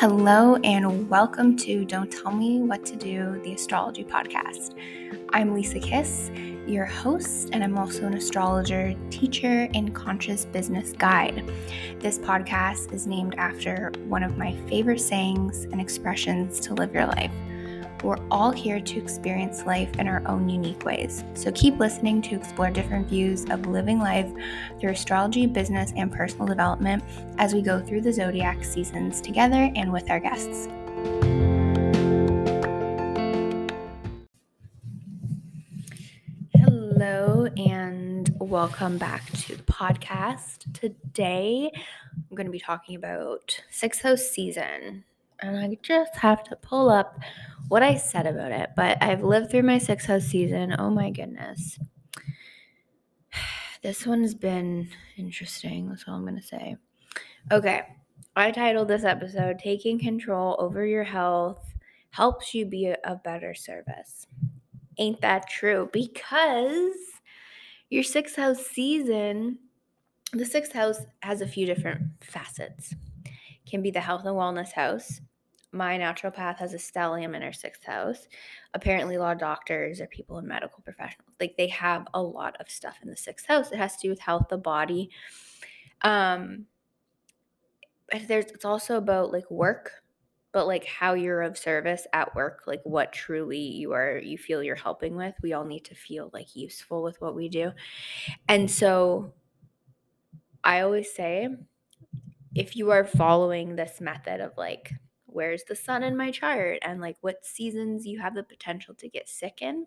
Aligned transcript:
Hello, 0.00 0.56
and 0.64 1.10
welcome 1.10 1.54
to 1.58 1.84
Don't 1.84 2.10
Tell 2.10 2.32
Me 2.32 2.60
What 2.60 2.86
to 2.86 2.96
Do, 2.96 3.38
the 3.44 3.52
astrology 3.52 4.02
podcast. 4.02 4.74
I'm 5.28 5.52
Lisa 5.52 5.78
Kiss, 5.78 6.30
your 6.66 6.86
host, 6.86 7.50
and 7.52 7.62
I'm 7.62 7.76
also 7.76 8.06
an 8.06 8.14
astrologer, 8.14 8.94
teacher, 9.10 9.68
and 9.74 9.94
conscious 9.94 10.46
business 10.46 10.92
guide. 10.92 11.44
This 11.98 12.18
podcast 12.18 12.94
is 12.94 13.06
named 13.06 13.34
after 13.36 13.92
one 14.06 14.22
of 14.22 14.38
my 14.38 14.56
favorite 14.70 15.02
sayings 15.02 15.64
and 15.64 15.82
expressions 15.82 16.60
to 16.60 16.72
live 16.72 16.94
your 16.94 17.04
life. 17.04 17.34
We're 18.02 18.16
all 18.30 18.50
here 18.50 18.80
to 18.80 18.98
experience 18.98 19.66
life 19.66 19.98
in 19.98 20.08
our 20.08 20.26
own 20.26 20.48
unique 20.48 20.86
ways. 20.86 21.22
So 21.34 21.52
keep 21.52 21.78
listening 21.78 22.22
to 22.22 22.34
explore 22.34 22.70
different 22.70 23.08
views 23.08 23.44
of 23.50 23.66
living 23.66 23.98
life 23.98 24.32
through 24.80 24.92
astrology, 24.92 25.46
business, 25.46 25.92
and 25.94 26.10
personal 26.10 26.46
development 26.46 27.04
as 27.36 27.52
we 27.52 27.60
go 27.60 27.78
through 27.78 28.00
the 28.00 28.12
zodiac 28.12 28.64
seasons 28.64 29.20
together 29.20 29.70
and 29.76 29.92
with 29.92 30.08
our 30.08 30.18
guests. 30.18 30.66
Hello, 36.54 37.48
and 37.58 38.34
welcome 38.40 38.96
back 38.96 39.26
to 39.32 39.56
the 39.56 39.62
podcast. 39.64 40.72
Today, 40.72 41.70
I'm 42.16 42.34
going 42.34 42.46
to 42.46 42.50
be 42.50 42.60
talking 42.60 42.96
about 42.96 43.60
sixth 43.68 44.00
house 44.00 44.22
season 44.22 45.04
and 45.42 45.56
I 45.56 45.76
just 45.82 46.16
have 46.16 46.42
to 46.44 46.56
pull 46.56 46.88
up 46.88 47.18
what 47.68 47.82
I 47.82 47.96
said 47.96 48.26
about 48.26 48.52
it. 48.52 48.70
But 48.76 48.98
I've 49.02 49.22
lived 49.22 49.50
through 49.50 49.62
my 49.62 49.78
six 49.78 50.06
house 50.06 50.24
season. 50.24 50.74
Oh 50.78 50.90
my 50.90 51.10
goodness. 51.10 51.78
This 53.82 54.06
one's 54.06 54.34
been 54.34 54.90
interesting. 55.16 55.88
That's 55.88 56.04
all 56.06 56.16
I'm 56.16 56.26
going 56.26 56.36
to 56.36 56.42
say. 56.42 56.76
Okay. 57.50 57.82
I 58.36 58.50
titled 58.50 58.88
this 58.88 59.04
episode 59.04 59.58
Taking 59.58 59.98
Control 59.98 60.54
Over 60.58 60.84
Your 60.84 61.02
Health 61.02 61.64
Helps 62.10 62.54
You 62.54 62.66
Be 62.66 62.94
a 63.02 63.16
Better 63.24 63.54
Service. 63.54 64.26
Ain't 64.98 65.22
that 65.22 65.48
true? 65.48 65.88
Because 65.94 66.92
your 67.88 68.02
sixth 68.02 68.36
house 68.36 68.66
season, 68.66 69.58
the 70.32 70.44
sixth 70.44 70.72
house 70.72 70.98
has 71.22 71.40
a 71.40 71.46
few 71.46 71.64
different 71.64 72.02
facets. 72.20 72.94
Can 73.66 73.80
be 73.80 73.90
the 73.90 74.00
health 74.00 74.26
and 74.26 74.36
wellness 74.36 74.72
house, 74.72 75.20
my 75.72 75.96
naturopath 75.98 76.58
has 76.58 76.74
a 76.74 76.78
stellium 76.78 77.34
in 77.36 77.42
her 77.42 77.52
sixth 77.52 77.84
house. 77.84 78.26
Apparently, 78.74 79.14
a 79.14 79.20
lot 79.20 79.32
of 79.32 79.38
doctors 79.38 80.00
or 80.00 80.06
people 80.08 80.38
in 80.38 80.46
medical 80.46 80.82
professionals, 80.82 81.30
like 81.38 81.56
they 81.56 81.68
have 81.68 82.06
a 82.14 82.22
lot 82.22 82.56
of 82.60 82.68
stuff 82.68 82.98
in 83.02 83.08
the 83.08 83.16
sixth 83.16 83.46
house. 83.46 83.70
It 83.70 83.76
has 83.76 83.96
to 83.96 84.02
do 84.02 84.10
with 84.10 84.20
health, 84.20 84.46
the 84.50 84.58
body. 84.58 85.10
Um, 86.02 86.66
there's 88.26 88.46
it's 88.46 88.64
also 88.64 88.96
about 88.96 89.32
like 89.32 89.48
work, 89.50 89.92
but 90.52 90.66
like 90.66 90.84
how 90.84 91.14
you're 91.14 91.42
of 91.42 91.56
service 91.56 92.06
at 92.12 92.34
work, 92.34 92.64
like 92.66 92.80
what 92.84 93.12
truly 93.12 93.60
you 93.60 93.92
are 93.92 94.18
you 94.18 94.38
feel 94.38 94.62
you're 94.62 94.74
helping 94.74 95.14
with. 95.14 95.34
We 95.42 95.52
all 95.52 95.64
need 95.64 95.84
to 95.84 95.94
feel 95.94 96.30
like 96.32 96.56
useful 96.56 97.02
with 97.02 97.20
what 97.20 97.36
we 97.36 97.48
do. 97.48 97.70
And 98.48 98.68
so 98.68 99.34
I 100.64 100.80
always 100.80 101.12
say 101.12 101.48
if 102.54 102.74
you 102.74 102.90
are 102.90 103.04
following 103.04 103.76
this 103.76 104.00
method 104.00 104.40
of 104.40 104.52
like 104.56 104.92
where's 105.32 105.64
the 105.64 105.76
sun 105.76 106.02
in 106.02 106.16
my 106.16 106.30
chart 106.30 106.78
and 106.82 107.00
like 107.00 107.16
what 107.20 107.44
seasons 107.44 108.06
you 108.06 108.18
have 108.18 108.34
the 108.34 108.42
potential 108.42 108.94
to 108.94 109.08
get 109.08 109.28
sick 109.28 109.58
in. 109.62 109.86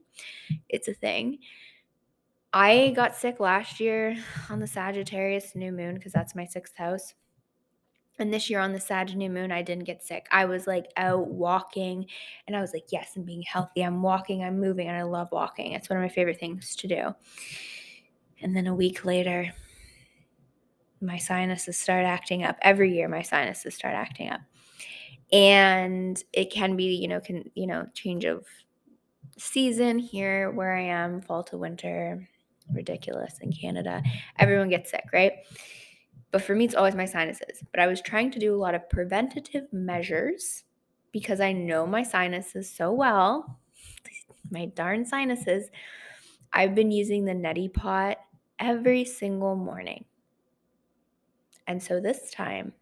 It's 0.70 0.88
a 0.88 0.94
thing. 0.94 1.40
I 2.54 2.94
got 2.96 3.16
sick 3.16 3.40
last 3.40 3.80
year 3.80 4.16
on 4.50 4.60
the 4.60 4.68
Sagittarius 4.68 5.56
new 5.56 5.72
moon 5.72 5.96
because 5.96 6.14
that's 6.14 6.36
my 6.36 6.46
sixth 6.46 6.76
house. 6.76 7.14
And 8.20 8.32
this 8.32 8.48
year 8.48 8.60
on 8.60 8.74
the 8.74 8.80
Sag 8.80 9.16
new 9.16 9.30
moon, 9.30 9.52
I 9.52 9.64
didn't 9.64 9.86
get 9.86 10.04
sick. 10.04 10.28
I 10.32 10.46
was 10.46 10.68
like 10.68 10.86
out 10.98 11.28
walking 11.30 12.06
and 12.46 12.56
I 12.56 12.62
was 12.62 12.72
like, 12.72 12.86
yes, 12.92 13.14
I'm 13.16 13.24
being 13.24 13.42
healthy. 13.42 13.82
I'm 13.82 14.04
walking, 14.04 14.44
I'm 14.44 14.60
moving, 14.60 14.88
and 14.88 14.96
I 14.96 15.02
love 15.02 15.30
walking. 15.32 15.72
It's 15.72 15.90
one 15.90 15.98
of 15.98 16.04
my 16.04 16.10
favorite 16.10 16.40
things 16.40 16.76
to 16.76 16.88
do. 16.88 17.16
And 18.42 18.56
then 18.56 18.68
a 18.68 18.76
week 18.76 19.04
later, 19.04 19.52
my 21.02 21.18
sinuses 21.18 21.80
start 21.80 22.06
acting 22.06 22.44
up. 22.44 22.58
Every 22.62 22.94
year, 22.94 23.10
my 23.10 23.24
sinuses 23.24 23.74
start 23.74 23.96
acting 23.96 24.30
up 24.30 24.42
and 25.34 26.24
it 26.32 26.52
can 26.52 26.78
be 26.78 26.86
you 26.96 27.08
know 27.08 27.20
can 27.20 27.50
you 27.56 27.68
know 27.68 27.88
change 27.94 28.24
of 28.24 28.46
season. 29.38 30.00
Here 30.00 30.52
where 30.52 30.74
i 30.74 30.82
am 30.82 31.20
fall 31.20 31.44
to 31.46 31.58
winter 31.58 32.30
ridiculous 32.72 33.40
in 33.42 33.52
canada. 33.52 34.02
Everyone 34.40 34.70
gets 34.70 34.92
sick 34.92 35.06
right? 35.12 35.34
But 36.32 36.44
for 36.44 36.56
me 36.56 36.66
it's 36.66 36.76
always 36.76 36.96
my 36.96 37.06
sinuses. 37.06 37.64
But 37.72 37.82
i 37.82 37.88
was 37.88 38.00
trying 38.02 38.32
to 38.32 38.40
do 38.40 38.56
a 38.56 38.58
lot 38.58 38.76
of 38.76 38.90
preventative 38.90 39.74
measures 39.74 40.64
because 41.12 41.42
i 41.42 41.52
know 41.52 41.86
my 41.86 42.04
sinuses 42.04 42.70
so 42.70 42.94
well 42.94 43.60
my 44.52 44.68
darn 44.68 45.06
sinuses. 45.06 45.70
I've 46.54 46.76
been 46.76 46.92
using 46.92 47.26
the 47.26 47.34
neti 47.34 47.74
pot 47.74 48.18
every 48.60 49.04
single 49.06 49.56
morning. 49.56 50.06
And 51.66 51.82
so 51.82 52.00
this 52.00 52.30
time 52.30 52.74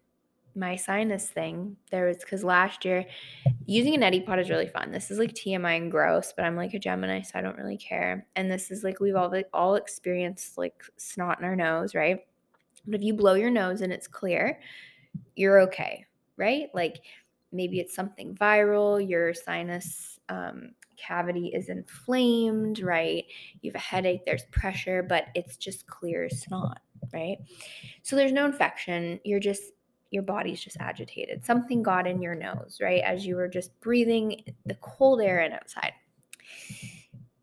my 0.54 0.76
sinus 0.76 1.26
thing 1.26 1.76
there 1.90 2.06
was 2.06 2.18
because 2.18 2.44
last 2.44 2.84
year 2.84 3.04
using 3.64 3.94
a 3.94 3.98
neti 3.98 4.24
pot 4.24 4.38
is 4.38 4.50
really 4.50 4.66
fun. 4.66 4.90
This 4.90 5.10
is 5.10 5.18
like 5.18 5.34
tmi 5.34 5.76
and 5.76 5.90
gross 5.90 6.32
but 6.34 6.44
i'm 6.44 6.56
like 6.56 6.74
a 6.74 6.78
gemini 6.78 7.22
so 7.22 7.38
i 7.38 7.42
don't 7.42 7.56
really 7.56 7.78
care. 7.78 8.26
And 8.36 8.50
this 8.50 8.70
is 8.70 8.84
like 8.84 9.00
we've 9.00 9.16
all 9.16 9.30
like 9.30 9.48
all 9.52 9.76
experienced 9.76 10.58
like 10.58 10.82
snot 10.96 11.38
in 11.38 11.44
our 11.44 11.56
nose 11.56 11.94
right? 11.94 12.20
But 12.86 12.96
if 12.96 13.02
you 13.02 13.14
blow 13.14 13.34
your 13.34 13.50
nose 13.50 13.80
and 13.80 13.92
it's 13.92 14.08
clear 14.08 14.60
you're 15.36 15.60
okay 15.62 16.06
right? 16.36 16.68
Like 16.74 17.02
maybe 17.52 17.80
it's 17.80 17.94
something 17.94 18.34
viral 18.34 19.06
your 19.06 19.34
sinus 19.34 20.18
um, 20.28 20.70
cavity 20.96 21.48
is 21.48 21.68
inflamed 21.68 22.80
right? 22.80 23.24
You 23.60 23.70
have 23.70 23.76
a 23.76 23.84
headache 23.84 24.24
there's 24.26 24.44
pressure 24.46 25.02
but 25.02 25.26
it's 25.34 25.56
just 25.56 25.86
clear 25.86 26.28
snot 26.28 26.80
right? 27.12 27.38
So 28.02 28.16
there's 28.16 28.32
no 28.32 28.44
infection. 28.44 29.20
You're 29.24 29.40
just 29.40 29.62
your 30.12 30.22
body's 30.22 30.60
just 30.60 30.76
agitated. 30.78 31.44
Something 31.44 31.82
got 31.82 32.06
in 32.06 32.20
your 32.20 32.34
nose, 32.34 32.78
right? 32.80 33.02
As 33.02 33.26
you 33.26 33.34
were 33.34 33.48
just 33.48 33.78
breathing 33.80 34.44
the 34.66 34.74
cold 34.74 35.22
air 35.22 35.40
in 35.40 35.52
outside. 35.52 35.94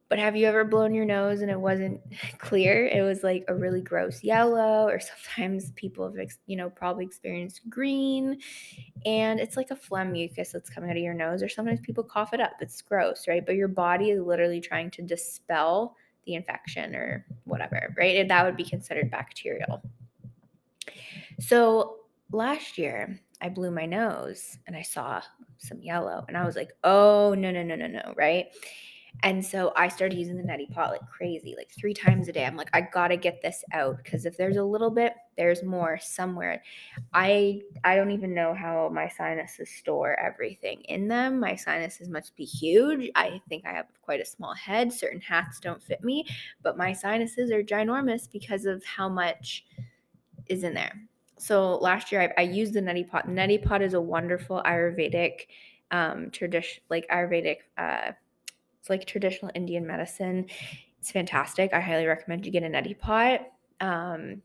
But 0.07 0.19
have 0.19 0.35
you 0.35 0.47
ever 0.47 0.63
blown 0.63 0.93
your 0.93 1.05
nose 1.05 1.41
and 1.41 1.49
it 1.49 1.59
wasn't 1.59 1.99
clear? 2.37 2.85
It 2.87 3.01
was 3.01 3.23
like 3.23 3.43
a 3.47 3.55
really 3.55 3.81
gross 3.81 4.23
yellow, 4.23 4.87
or 4.87 4.99
sometimes 5.25 5.71
people 5.71 6.11
have, 6.11 6.29
you 6.45 6.55
know, 6.55 6.69
probably 6.69 7.05
experienced 7.05 7.61
green, 7.69 8.39
and 9.05 9.39
it's 9.39 9.57
like 9.57 9.71
a 9.71 9.75
phlegm 9.75 10.11
mucus 10.11 10.51
that's 10.51 10.69
coming 10.69 10.91
out 10.91 10.97
of 10.97 11.03
your 11.03 11.15
nose, 11.15 11.41
or 11.41 11.49
sometimes 11.49 11.79
people 11.81 12.03
cough 12.03 12.33
it 12.33 12.39
up. 12.39 12.53
It's 12.61 12.81
gross, 12.83 13.27
right? 13.27 13.45
But 13.45 13.55
your 13.55 13.67
body 13.67 14.11
is 14.11 14.21
literally 14.21 14.61
trying 14.61 14.91
to 14.91 15.01
dispel 15.01 15.95
the 16.25 16.35
infection 16.35 16.95
or 16.95 17.25
whatever, 17.45 17.95
right? 17.97 18.17
And 18.17 18.29
that 18.29 18.45
would 18.45 18.57
be 18.57 18.63
considered 18.63 19.09
bacterial. 19.09 19.81
So 21.39 21.98
last 22.31 22.77
year 22.77 23.19
I 23.41 23.49
blew 23.49 23.71
my 23.71 23.85
nose 23.85 24.57
and 24.67 24.75
I 24.75 24.81
saw 24.81 25.21
some 25.57 25.81
yellow 25.81 26.25
and 26.27 26.37
I 26.37 26.45
was 26.45 26.55
mm. 26.55 26.59
like, 26.59 26.71
oh, 26.83 27.33
no, 27.37 27.51
no, 27.51 27.63
no, 27.63 27.75
no, 27.75 27.87
no, 27.87 28.13
right? 28.15 28.47
And 29.23 29.43
so 29.43 29.73
I 29.75 29.87
started 29.89 30.17
using 30.17 30.37
the 30.37 30.43
neti 30.43 30.71
pot 30.71 30.91
like 30.91 31.07
crazy, 31.09 31.55
like 31.57 31.71
three 31.71 31.93
times 31.93 32.27
a 32.27 32.31
day. 32.31 32.45
I'm 32.45 32.55
like, 32.55 32.69
I 32.73 32.81
gotta 32.81 33.17
get 33.17 33.41
this 33.41 33.63
out 33.73 33.97
because 33.97 34.25
if 34.25 34.37
there's 34.37 34.57
a 34.57 34.63
little 34.63 34.91
bit, 34.91 35.13
there's 35.35 35.63
more 35.63 35.97
somewhere. 35.99 36.63
I 37.13 37.61
I 37.83 37.95
don't 37.95 38.11
even 38.11 38.33
know 38.33 38.53
how 38.53 38.89
my 38.93 39.09
sinuses 39.09 39.69
store 39.69 40.17
everything 40.19 40.81
in 40.83 41.07
them. 41.07 41.39
My 41.39 41.55
sinuses 41.55 42.07
must 42.07 42.35
be 42.37 42.45
huge. 42.45 43.09
I 43.15 43.41
think 43.49 43.65
I 43.65 43.73
have 43.73 43.87
quite 44.01 44.21
a 44.21 44.25
small 44.25 44.53
head. 44.53 44.93
Certain 44.93 45.21
hats 45.21 45.59
don't 45.59 45.83
fit 45.83 46.03
me, 46.03 46.25
but 46.61 46.77
my 46.77 46.93
sinuses 46.93 47.51
are 47.51 47.63
ginormous 47.63 48.31
because 48.31 48.65
of 48.65 48.83
how 48.85 49.09
much 49.09 49.65
is 50.47 50.63
in 50.63 50.73
there 50.73 51.08
so 51.39 51.77
last 51.77 52.11
year 52.11 52.33
I, 52.37 52.41
I, 52.41 52.45
used 52.45 52.73
the 52.73 52.81
neti 52.81 53.07
pot. 53.07 53.27
Neti 53.27 53.63
pot 53.63 53.81
is 53.81 53.93
a 53.93 54.01
wonderful 54.01 54.61
Ayurvedic 54.65 55.47
um, 55.89 56.29
tradition, 56.31 56.83
like 56.89 57.07
Ayurvedic. 57.07 57.57
Uh, 57.77 58.11
it's 58.79 58.89
like 58.89 59.05
traditional 59.05 59.49
Indian 59.55 59.87
medicine. 59.87 60.47
It's 60.99 61.11
fantastic. 61.11 61.73
I 61.73 61.79
highly 61.79 62.05
recommend 62.05 62.45
you 62.45 62.51
get 62.51 62.63
a 62.63 62.67
neti 62.67 62.97
pot. 62.97 63.47
Um, 63.79 64.41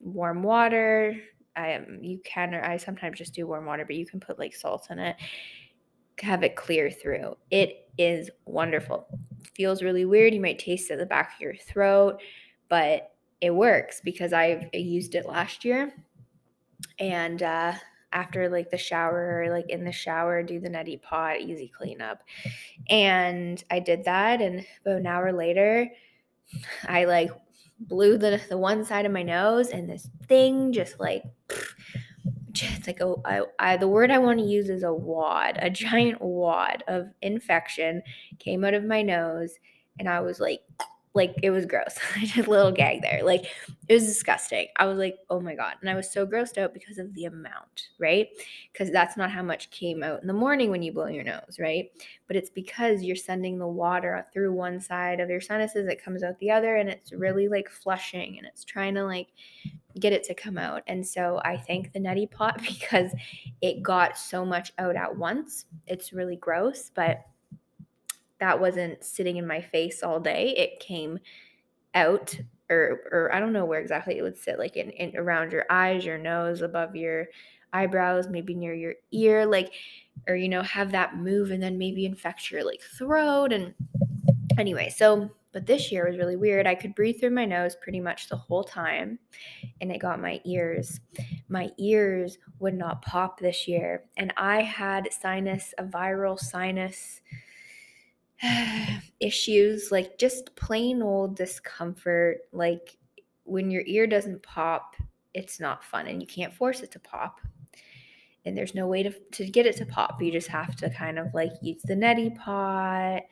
warm 0.00 0.42
water. 0.42 1.16
I, 1.56 1.74
um, 1.74 1.98
you 2.02 2.20
can, 2.24 2.54
or 2.54 2.62
I 2.62 2.76
sometimes 2.76 3.18
just 3.18 3.32
do 3.32 3.46
warm 3.46 3.64
water, 3.64 3.86
but 3.86 3.96
you 3.96 4.04
can 4.04 4.20
put 4.20 4.38
like 4.38 4.54
salt 4.54 4.88
in 4.90 4.98
it. 4.98 5.16
Have 6.20 6.42
it 6.42 6.56
clear 6.56 6.90
through. 6.90 7.36
It 7.50 7.88
is 7.96 8.28
wonderful. 8.44 9.06
feels 9.54 9.82
really 9.82 10.04
weird. 10.04 10.34
You 10.34 10.40
might 10.40 10.58
taste 10.58 10.90
it 10.90 10.94
at 10.94 10.98
the 10.98 11.06
back 11.06 11.34
of 11.34 11.40
your 11.40 11.54
throat, 11.54 12.20
but 12.68 13.12
it 13.40 13.50
works 13.50 14.00
because 14.04 14.32
I've 14.32 14.68
used 14.74 15.14
it 15.14 15.26
last 15.26 15.64
year 15.64 15.94
and 16.98 17.42
uh, 17.42 17.72
after 18.12 18.48
like 18.48 18.70
the 18.70 18.78
shower 18.78 19.46
like 19.50 19.68
in 19.68 19.84
the 19.84 19.92
shower 19.92 20.42
do 20.42 20.60
the 20.60 20.68
neti 20.68 21.00
pot 21.00 21.40
easy 21.40 21.70
cleanup. 21.76 22.22
And 22.88 23.62
i 23.70 23.78
did 23.78 24.04
that 24.04 24.40
and 24.40 24.64
about 24.82 25.00
an 25.00 25.06
hour 25.06 25.32
later 25.32 25.90
i 26.86 27.04
like 27.04 27.30
blew 27.80 28.16
the, 28.16 28.40
the 28.48 28.58
one 28.58 28.84
side 28.84 29.06
of 29.06 29.12
my 29.12 29.22
nose 29.22 29.70
and 29.70 29.88
this 29.88 30.08
thing 30.28 30.72
just 30.72 31.00
like 31.00 31.24
it's 32.54 32.86
like 32.86 33.00
a 33.00 33.14
I, 33.24 33.42
I 33.58 33.76
the 33.76 33.88
word 33.88 34.10
I 34.10 34.18
want 34.18 34.38
to 34.38 34.44
use 34.44 34.68
is 34.68 34.84
a 34.84 34.92
wad, 34.92 35.58
a 35.60 35.70
giant 35.70 36.20
wad 36.20 36.84
of 36.86 37.08
infection 37.20 38.02
came 38.38 38.64
out 38.64 38.74
of 38.74 38.84
my 38.84 39.02
nose, 39.02 39.58
and 39.98 40.08
I 40.08 40.20
was 40.20 40.40
like, 40.40 40.60
like 41.14 41.36
it 41.42 41.50
was 41.50 41.64
gross. 41.64 41.96
I 42.16 42.24
did 42.24 42.46
a 42.46 42.50
little 42.50 42.72
gag 42.72 43.02
there. 43.02 43.22
Like 43.22 43.46
it 43.88 43.94
was 43.94 44.06
disgusting. 44.06 44.66
I 44.76 44.86
was 44.86 44.98
like, 44.98 45.16
oh 45.30 45.40
my 45.40 45.54
God. 45.54 45.74
And 45.80 45.88
I 45.88 45.94
was 45.94 46.10
so 46.10 46.26
grossed 46.26 46.58
out 46.58 46.74
because 46.74 46.98
of 46.98 47.14
the 47.14 47.26
amount, 47.26 47.88
right? 47.98 48.28
Because 48.72 48.90
that's 48.90 49.16
not 49.16 49.30
how 49.30 49.42
much 49.42 49.70
came 49.70 50.02
out 50.02 50.20
in 50.22 50.26
the 50.26 50.32
morning 50.32 50.70
when 50.70 50.82
you 50.82 50.92
blow 50.92 51.06
your 51.06 51.24
nose, 51.24 51.58
right? 51.58 51.90
But 52.26 52.36
it's 52.36 52.50
because 52.50 53.02
you're 53.02 53.16
sending 53.16 53.58
the 53.58 53.66
water 53.66 54.26
through 54.32 54.52
one 54.52 54.80
side 54.80 55.20
of 55.20 55.30
your 55.30 55.40
sinuses, 55.40 55.86
it 55.86 56.02
comes 56.02 56.22
out 56.22 56.38
the 56.38 56.50
other, 56.50 56.76
and 56.76 56.88
it's 56.88 57.12
really 57.12 57.48
like 57.48 57.68
flushing 57.68 58.38
and 58.38 58.46
it's 58.46 58.64
trying 58.64 58.94
to 58.94 59.04
like 59.04 59.28
get 60.00 60.12
it 60.12 60.24
to 60.24 60.34
come 60.34 60.58
out. 60.58 60.82
And 60.88 61.06
so 61.06 61.40
I 61.44 61.56
thank 61.56 61.92
the 61.92 62.00
neti 62.00 62.28
pot 62.28 62.60
because 62.62 63.12
it 63.60 63.82
got 63.82 64.18
so 64.18 64.44
much 64.44 64.72
out 64.78 64.96
at 64.96 65.16
once. 65.16 65.66
It's 65.86 66.12
really 66.12 66.36
gross, 66.36 66.90
but 66.94 67.24
that 68.40 68.60
wasn't 68.60 69.02
sitting 69.04 69.36
in 69.36 69.46
my 69.46 69.60
face 69.60 70.02
all 70.02 70.20
day. 70.20 70.54
It 70.56 70.80
came 70.80 71.18
out 71.94 72.26
mm-hmm. 72.26 72.42
or 72.74 73.00
or 73.10 73.34
I 73.34 73.40
don't 73.40 73.52
know 73.52 73.64
where 73.64 73.80
exactly 73.80 74.18
it 74.18 74.22
would 74.22 74.36
sit, 74.36 74.58
like 74.58 74.76
in, 74.76 74.90
in 74.90 75.16
around 75.16 75.52
your 75.52 75.66
eyes, 75.70 76.04
your 76.04 76.18
nose, 76.18 76.62
above 76.62 76.96
your 76.96 77.28
eyebrows, 77.72 78.28
maybe 78.28 78.54
near 78.54 78.74
your 78.74 78.94
ear, 79.12 79.46
like 79.46 79.72
or 80.28 80.36
you 80.36 80.48
know, 80.48 80.62
have 80.62 80.92
that 80.92 81.16
move 81.16 81.50
and 81.50 81.62
then 81.62 81.78
maybe 81.78 82.06
infect 82.06 82.50
your 82.50 82.64
like 82.64 82.80
throat 82.80 83.52
and 83.52 83.74
anyway, 84.58 84.88
so 84.88 85.30
but 85.52 85.66
this 85.66 85.92
year 85.92 86.08
was 86.08 86.18
really 86.18 86.34
weird. 86.34 86.66
I 86.66 86.74
could 86.74 86.96
breathe 86.96 87.20
through 87.20 87.30
my 87.30 87.44
nose 87.44 87.76
pretty 87.76 88.00
much 88.00 88.28
the 88.28 88.36
whole 88.36 88.64
time, 88.64 89.20
and 89.80 89.92
it 89.92 90.00
got 90.00 90.20
my 90.20 90.40
ears. 90.44 91.00
My 91.48 91.70
ears 91.78 92.38
would 92.58 92.74
not 92.74 93.02
pop 93.02 93.38
this 93.38 93.68
year, 93.68 94.04
and 94.16 94.34
I 94.36 94.62
had 94.62 95.12
sinus, 95.12 95.72
a 95.78 95.84
viral 95.84 96.38
sinus 96.38 97.20
issues, 99.20 99.90
like 99.90 100.18
just 100.18 100.54
plain 100.56 101.02
old 101.02 101.36
discomfort. 101.36 102.42
Like 102.52 102.96
when 103.44 103.70
your 103.70 103.82
ear 103.86 104.06
doesn't 104.06 104.42
pop, 104.42 104.96
it's 105.34 105.60
not 105.60 105.84
fun 105.84 106.06
and 106.06 106.20
you 106.20 106.26
can't 106.26 106.54
force 106.54 106.80
it 106.80 106.92
to 106.92 106.98
pop. 106.98 107.40
And 108.44 108.56
there's 108.56 108.74
no 108.74 108.86
way 108.86 109.02
to, 109.02 109.10
to 109.32 109.46
get 109.46 109.66
it 109.66 109.76
to 109.76 109.86
pop. 109.86 110.20
You 110.20 110.30
just 110.30 110.48
have 110.48 110.76
to 110.76 110.90
kind 110.90 111.18
of 111.18 111.32
like 111.32 111.52
use 111.62 111.82
the 111.82 111.94
neti 111.94 112.36
pot, 112.36 113.22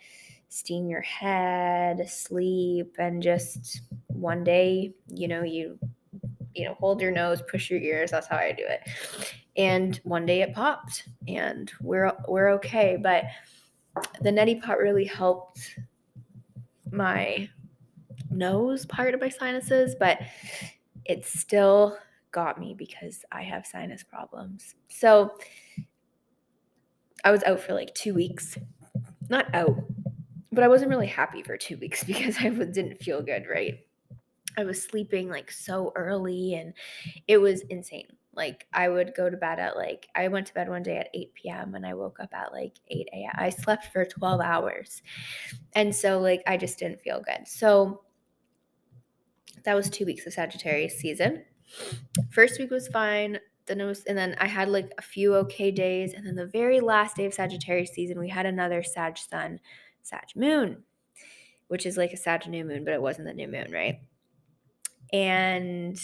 steam 0.48 0.88
your 0.88 1.02
head, 1.02 2.08
sleep, 2.08 2.96
and 2.98 3.22
just 3.22 3.82
one 4.06 4.42
day, 4.42 4.94
you 5.08 5.28
know, 5.28 5.42
you 5.42 5.78
you 6.54 6.66
know, 6.66 6.74
hold 6.74 7.00
your 7.00 7.10
nose, 7.10 7.42
push 7.42 7.70
your 7.70 7.80
ears. 7.80 8.10
That's 8.10 8.26
how 8.26 8.36
I 8.36 8.52
do 8.52 8.64
it. 8.66 8.86
And 9.56 9.98
one 10.04 10.26
day 10.26 10.42
it 10.42 10.54
popped 10.54 11.08
and 11.26 11.72
we're 11.80 12.12
we're 12.28 12.50
okay. 12.50 12.98
But 13.00 13.24
the 14.20 14.30
neti 14.30 14.60
pot 14.60 14.78
really 14.78 15.04
helped 15.04 15.78
my 16.90 17.48
nose 18.30 18.86
part 18.86 19.14
of 19.14 19.20
my 19.20 19.28
sinuses, 19.28 19.94
but 19.98 20.18
it 21.04 21.26
still 21.26 21.98
got 22.30 22.58
me 22.58 22.74
because 22.76 23.24
I 23.30 23.42
have 23.42 23.66
sinus 23.66 24.02
problems. 24.02 24.74
So 24.88 25.34
I 27.24 27.30
was 27.30 27.42
out 27.44 27.60
for 27.60 27.74
like 27.74 27.94
two 27.94 28.14
weeks. 28.14 28.58
Not 29.28 29.54
out, 29.54 29.76
but 30.50 30.64
I 30.64 30.68
wasn't 30.68 30.90
really 30.90 31.06
happy 31.06 31.42
for 31.42 31.56
two 31.56 31.76
weeks 31.78 32.04
because 32.04 32.36
I 32.38 32.48
didn't 32.48 33.02
feel 33.02 33.22
good, 33.22 33.44
right? 33.48 33.78
I 34.58 34.64
was 34.64 34.82
sleeping 34.82 35.30
like 35.30 35.50
so 35.50 35.92
early 35.94 36.54
and 36.54 36.74
it 37.26 37.38
was 37.38 37.62
insane. 37.62 38.08
Like 38.34 38.66
I 38.72 38.88
would 38.88 39.14
go 39.14 39.28
to 39.28 39.36
bed 39.36 39.58
at 39.58 39.76
like 39.76 40.08
I 40.14 40.28
went 40.28 40.46
to 40.46 40.54
bed 40.54 40.68
one 40.68 40.82
day 40.82 40.96
at 40.96 41.10
8 41.12 41.34
p.m. 41.34 41.74
and 41.74 41.86
I 41.86 41.94
woke 41.94 42.18
up 42.20 42.32
at 42.32 42.52
like 42.52 42.76
8 42.88 43.08
a.m. 43.12 43.32
I 43.34 43.50
slept 43.50 43.86
for 43.92 44.04
12 44.04 44.40
hours. 44.40 45.02
And 45.74 45.94
so 45.94 46.18
like 46.18 46.42
I 46.46 46.56
just 46.56 46.78
didn't 46.78 47.02
feel 47.02 47.20
good. 47.20 47.46
So 47.46 48.02
that 49.64 49.74
was 49.74 49.90
two 49.90 50.06
weeks 50.06 50.26
of 50.26 50.32
Sagittarius 50.32 50.98
season. 50.98 51.44
First 52.30 52.58
week 52.58 52.70
was 52.70 52.88
fine. 52.88 53.38
Then 53.66 53.80
it 53.80 53.84
was, 53.84 54.04
and 54.04 54.18
then 54.18 54.34
I 54.40 54.48
had 54.48 54.68
like 54.68 54.92
a 54.98 55.02
few 55.02 55.34
okay 55.36 55.70
days. 55.70 56.14
And 56.14 56.26
then 56.26 56.34
the 56.34 56.46
very 56.46 56.80
last 56.80 57.16
day 57.16 57.26
of 57.26 57.34
Sagittarius 57.34 57.92
season, 57.92 58.18
we 58.18 58.28
had 58.28 58.46
another 58.46 58.82
Sag 58.82 59.16
Sun, 59.16 59.60
Sag 60.02 60.24
Moon, 60.34 60.82
which 61.68 61.86
is 61.86 61.96
like 61.96 62.12
a 62.12 62.16
Sag 62.16 62.46
new 62.48 62.64
moon, 62.64 62.84
but 62.84 62.94
it 62.94 63.02
wasn't 63.02 63.28
the 63.28 63.34
new 63.34 63.46
moon, 63.46 63.70
right? 63.70 64.00
And 65.12 66.00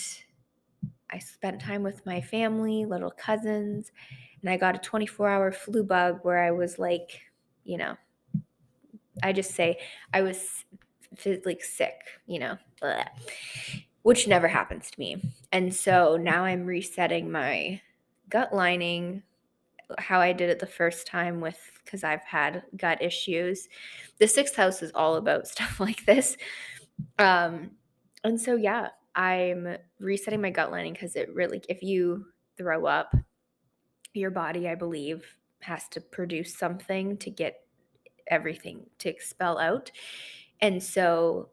I 1.10 1.18
spent 1.18 1.60
time 1.60 1.82
with 1.82 2.04
my 2.04 2.20
family, 2.20 2.84
little 2.84 3.10
cousins, 3.10 3.92
and 4.40 4.50
I 4.50 4.56
got 4.56 4.76
a 4.76 4.78
24 4.78 5.28
hour 5.28 5.52
flu 5.52 5.82
bug 5.82 6.20
where 6.22 6.38
I 6.38 6.50
was 6.50 6.78
like, 6.78 7.20
you 7.64 7.78
know, 7.78 7.96
I 9.22 9.32
just 9.32 9.54
say 9.54 9.78
I 10.12 10.22
was 10.22 10.64
like 11.44 11.62
sick, 11.62 12.00
you 12.26 12.38
know, 12.38 12.58
blah, 12.80 13.04
which 14.02 14.28
never 14.28 14.48
happens 14.48 14.90
to 14.90 15.00
me. 15.00 15.22
And 15.52 15.74
so 15.74 16.16
now 16.16 16.44
I'm 16.44 16.66
resetting 16.66 17.30
my 17.30 17.80
gut 18.28 18.54
lining 18.54 19.22
how 19.96 20.20
I 20.20 20.32
did 20.32 20.50
it 20.50 20.58
the 20.58 20.66
first 20.66 21.06
time 21.06 21.40
with 21.40 21.58
because 21.84 22.04
I've 22.04 22.24
had 22.24 22.62
gut 22.76 23.02
issues. 23.02 23.68
The 24.18 24.28
sixth 24.28 24.54
house 24.56 24.82
is 24.82 24.92
all 24.94 25.16
about 25.16 25.48
stuff 25.48 25.80
like 25.80 26.04
this. 26.04 26.36
Um, 27.18 27.70
and 28.24 28.40
so 28.40 28.56
yeah, 28.56 28.88
I'm 29.18 29.76
resetting 29.98 30.40
my 30.40 30.50
gut 30.50 30.70
lining 30.70 30.92
because 30.92 31.16
it 31.16 31.34
really, 31.34 31.60
if 31.68 31.82
you 31.82 32.26
throw 32.56 32.86
up, 32.86 33.14
your 34.14 34.30
body, 34.30 34.68
I 34.68 34.76
believe, 34.76 35.24
has 35.60 35.88
to 35.88 36.00
produce 36.00 36.56
something 36.56 37.16
to 37.18 37.30
get 37.30 37.60
everything 38.28 38.86
to 39.00 39.08
expel 39.08 39.58
out. 39.58 39.90
And 40.60 40.82
so 40.82 41.50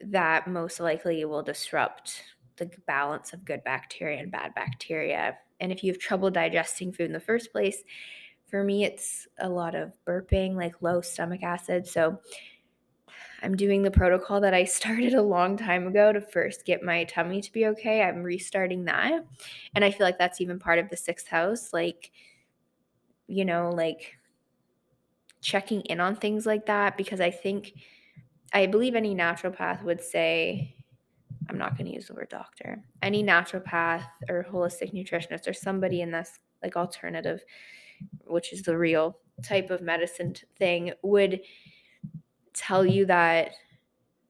that 0.00 0.46
most 0.46 0.78
likely 0.78 1.24
will 1.24 1.42
disrupt 1.42 2.22
the 2.56 2.70
balance 2.86 3.32
of 3.32 3.44
good 3.44 3.64
bacteria 3.64 4.20
and 4.20 4.30
bad 4.30 4.54
bacteria. 4.54 5.36
And 5.58 5.72
if 5.72 5.82
you 5.82 5.92
have 5.92 6.00
trouble 6.00 6.30
digesting 6.30 6.92
food 6.92 7.06
in 7.06 7.12
the 7.12 7.20
first 7.20 7.52
place, 7.52 7.82
for 8.48 8.62
me, 8.64 8.84
it's 8.84 9.26
a 9.38 9.48
lot 9.48 9.74
of 9.74 9.92
burping, 10.06 10.54
like 10.54 10.80
low 10.80 11.00
stomach 11.00 11.42
acid. 11.42 11.86
So 11.86 12.20
I'm 13.42 13.56
doing 13.56 13.82
the 13.82 13.90
protocol 13.90 14.40
that 14.40 14.54
I 14.54 14.64
started 14.66 15.14
a 15.14 15.22
long 15.22 15.56
time 15.56 15.86
ago 15.86 16.12
to 16.12 16.20
first 16.20 16.64
get 16.64 16.82
my 16.82 17.04
tummy 17.04 17.40
to 17.40 17.52
be 17.52 17.66
okay. 17.66 18.02
I'm 18.02 18.22
restarting 18.22 18.84
that. 18.84 19.24
And 19.74 19.84
I 19.84 19.90
feel 19.90 20.06
like 20.06 20.18
that's 20.18 20.40
even 20.40 20.58
part 20.58 20.78
of 20.78 20.88
the 20.88 20.96
sixth 20.96 21.28
house. 21.28 21.72
Like, 21.72 22.10
you 23.26 23.44
know, 23.44 23.70
like 23.70 24.16
checking 25.40 25.80
in 25.82 26.00
on 26.00 26.16
things 26.16 26.46
like 26.46 26.66
that 26.66 26.96
because 26.96 27.20
I 27.20 27.30
think, 27.30 27.72
I 28.52 28.66
believe 28.66 28.94
any 28.94 29.14
naturopath 29.14 29.82
would 29.84 30.02
say, 30.02 30.74
I'm 31.48 31.58
not 31.58 31.76
going 31.76 31.86
to 31.86 31.94
use 31.94 32.06
the 32.06 32.14
word 32.14 32.28
doctor, 32.28 32.82
any 33.02 33.24
naturopath 33.24 34.04
or 34.28 34.46
holistic 34.48 34.92
nutritionist 34.92 35.48
or 35.48 35.52
somebody 35.52 36.00
in 36.00 36.10
this 36.10 36.38
like 36.62 36.76
alternative, 36.76 37.42
which 38.26 38.52
is 38.52 38.62
the 38.62 38.76
real 38.76 39.18
type 39.42 39.70
of 39.70 39.80
medicine 39.80 40.34
thing, 40.58 40.92
would 41.02 41.40
tell 42.60 42.86
you 42.86 43.06
that 43.06 43.52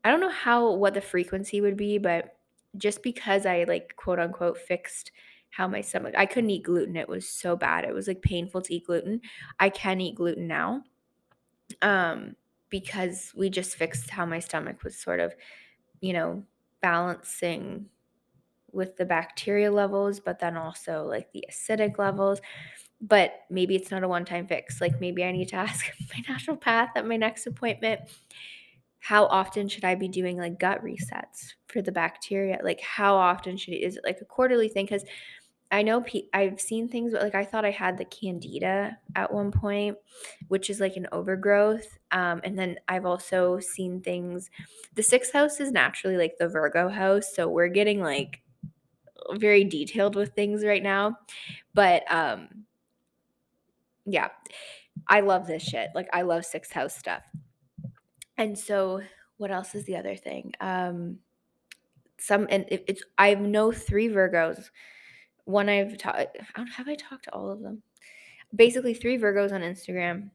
I 0.05 0.11
don't 0.11 0.21
know 0.21 0.31
how 0.31 0.73
what 0.75 0.95
the 0.95 1.01
frequency 1.01 1.61
would 1.61 1.77
be, 1.77 1.99
but 1.99 2.37
just 2.77 3.03
because 3.03 3.47
I 3.47 3.65
like 3.65 3.97
quote 3.97 4.19
unquote 4.21 4.59
fixed 4.59 5.13
how 5.51 5.67
my 5.69 5.81
stomach 5.81 6.15
I 6.17 6.27
couldn't 6.27 6.51
eat 6.51 6.63
gluten. 6.65 6.97
It 6.97 7.09
was 7.09 7.29
so 7.29 7.57
bad. 7.57 7.85
It 7.85 7.95
was 7.95 8.09
like 8.09 8.23
painful 8.23 8.63
to 8.63 8.75
eat 8.75 8.87
gluten. 8.87 9.21
I 9.59 9.69
can 9.71 10.01
eat 10.01 10.17
gluten 10.17 10.47
now. 10.47 10.85
Um 11.83 12.37
because 12.71 13.33
we 13.37 13.51
just 13.51 13.77
fixed 13.77 14.11
how 14.11 14.25
my 14.27 14.39
stomach 14.39 14.85
was 14.85 14.97
sort 14.97 15.19
of, 15.21 15.35
you 16.01 16.13
know, 16.13 16.45
balancing 16.83 17.87
with 18.73 18.97
the 18.97 19.05
bacteria 19.05 19.71
levels, 19.73 20.21
but 20.21 20.39
then 20.39 20.57
also 20.57 21.05
like 21.05 21.33
the 21.33 21.45
acidic 21.51 21.99
levels 21.99 22.41
but 23.01 23.33
maybe 23.49 23.75
it's 23.77 23.91
not 23.91 24.03
a 24.03 24.09
one 24.09 24.25
time 24.25 24.47
fix. 24.47 24.81
Like 24.81 25.01
maybe 25.01 25.25
I 25.25 25.33
need 25.33 25.49
to 25.49 25.57
ask 25.69 25.87
my 26.15 26.35
naturopath 26.35 26.91
at 26.97 27.07
my 27.07 27.17
next 27.17 27.47
appointment 27.47 28.01
how 29.01 29.25
often 29.27 29.67
should 29.67 29.85
I 29.85 29.95
be 29.95 30.09
doing 30.09 30.37
like 30.37 30.61
gut 30.61 30.85
resets 30.85 31.55
for 31.67 31.81
the 31.81 31.91
bacteria? 31.91 32.61
Like 32.63 32.81
how 32.81 33.17
often 33.17 33.57
should 33.57 33.75
it, 33.75 33.79
is 33.79 33.97
it 33.97 34.05
like 34.05 34.21
a 34.21 34.27
quarterly 34.27 34.69
thing? 34.69 34.85
Because 34.85 35.05
I 35.73 35.83
know 35.83 36.03
pe- 36.03 36.29
I've 36.35 36.61
seen 36.61 36.89
things, 36.89 37.13
but 37.13 37.23
like 37.23 37.35
I 37.35 37.45
thought 37.45 37.65
I 37.65 37.71
had 37.71 37.97
the 37.97 38.05
candida 38.05 38.99
at 39.17 39.33
one 39.33 39.53
point, 39.53 39.97
which 40.49 40.69
is 40.69 40.81
like 40.81 40.97
an 40.97 41.07
overgrowth. 41.13 41.99
Um, 42.11 42.41
and 42.45 42.59
then 42.59 42.77
I've 42.89 43.07
also 43.07 43.59
seen 43.61 44.01
things. 44.01 44.51
The 44.95 45.03
sixth 45.03 45.33
house 45.33 45.61
is 45.61 45.73
naturally 45.73 46.17
like 46.17 46.37
the 46.39 46.49
Virgo 46.49 46.89
house, 46.89 47.35
so 47.35 47.49
we're 47.49 47.69
getting 47.69 48.01
like 48.01 48.41
very 49.35 49.65
detailed 49.65 50.17
with 50.17 50.35
things 50.35 50.65
right 50.65 50.83
now. 50.83 51.17
But 51.73 52.03
um, 52.13 52.67
yeah, 54.07 54.29
I 55.09 55.21
love 55.21 55.47
this 55.47 55.63
shit. 55.63 55.91
Like 55.95 56.09
I 56.13 56.23
love 56.23 56.45
sixth 56.45 56.73
house 56.73 56.97
stuff. 56.97 57.23
And 58.37 58.59
so 58.59 59.03
what 59.37 59.51
else 59.51 59.75
is 59.75 59.85
the 59.85 59.97
other 59.97 60.17
thing? 60.17 60.53
Um 60.61 61.19
some 62.19 62.47
and 62.51 62.67
it, 62.69 62.85
it's 62.87 63.03
I 63.19 63.35
know 63.35 63.73
three 63.73 64.09
Virgos 64.09 64.71
one 65.45 65.69
I've 65.69 65.99
talked 65.99 66.37
have 66.55 66.89
I 66.89 66.95
talked 66.95 67.25
to 67.25 67.35
all 67.35 67.51
of 67.51 67.61
them? 67.61 67.83
Basically, 68.55 68.95
three 68.95 69.19
Virgos 69.19 69.53
on 69.53 69.61
Instagram 69.63 70.31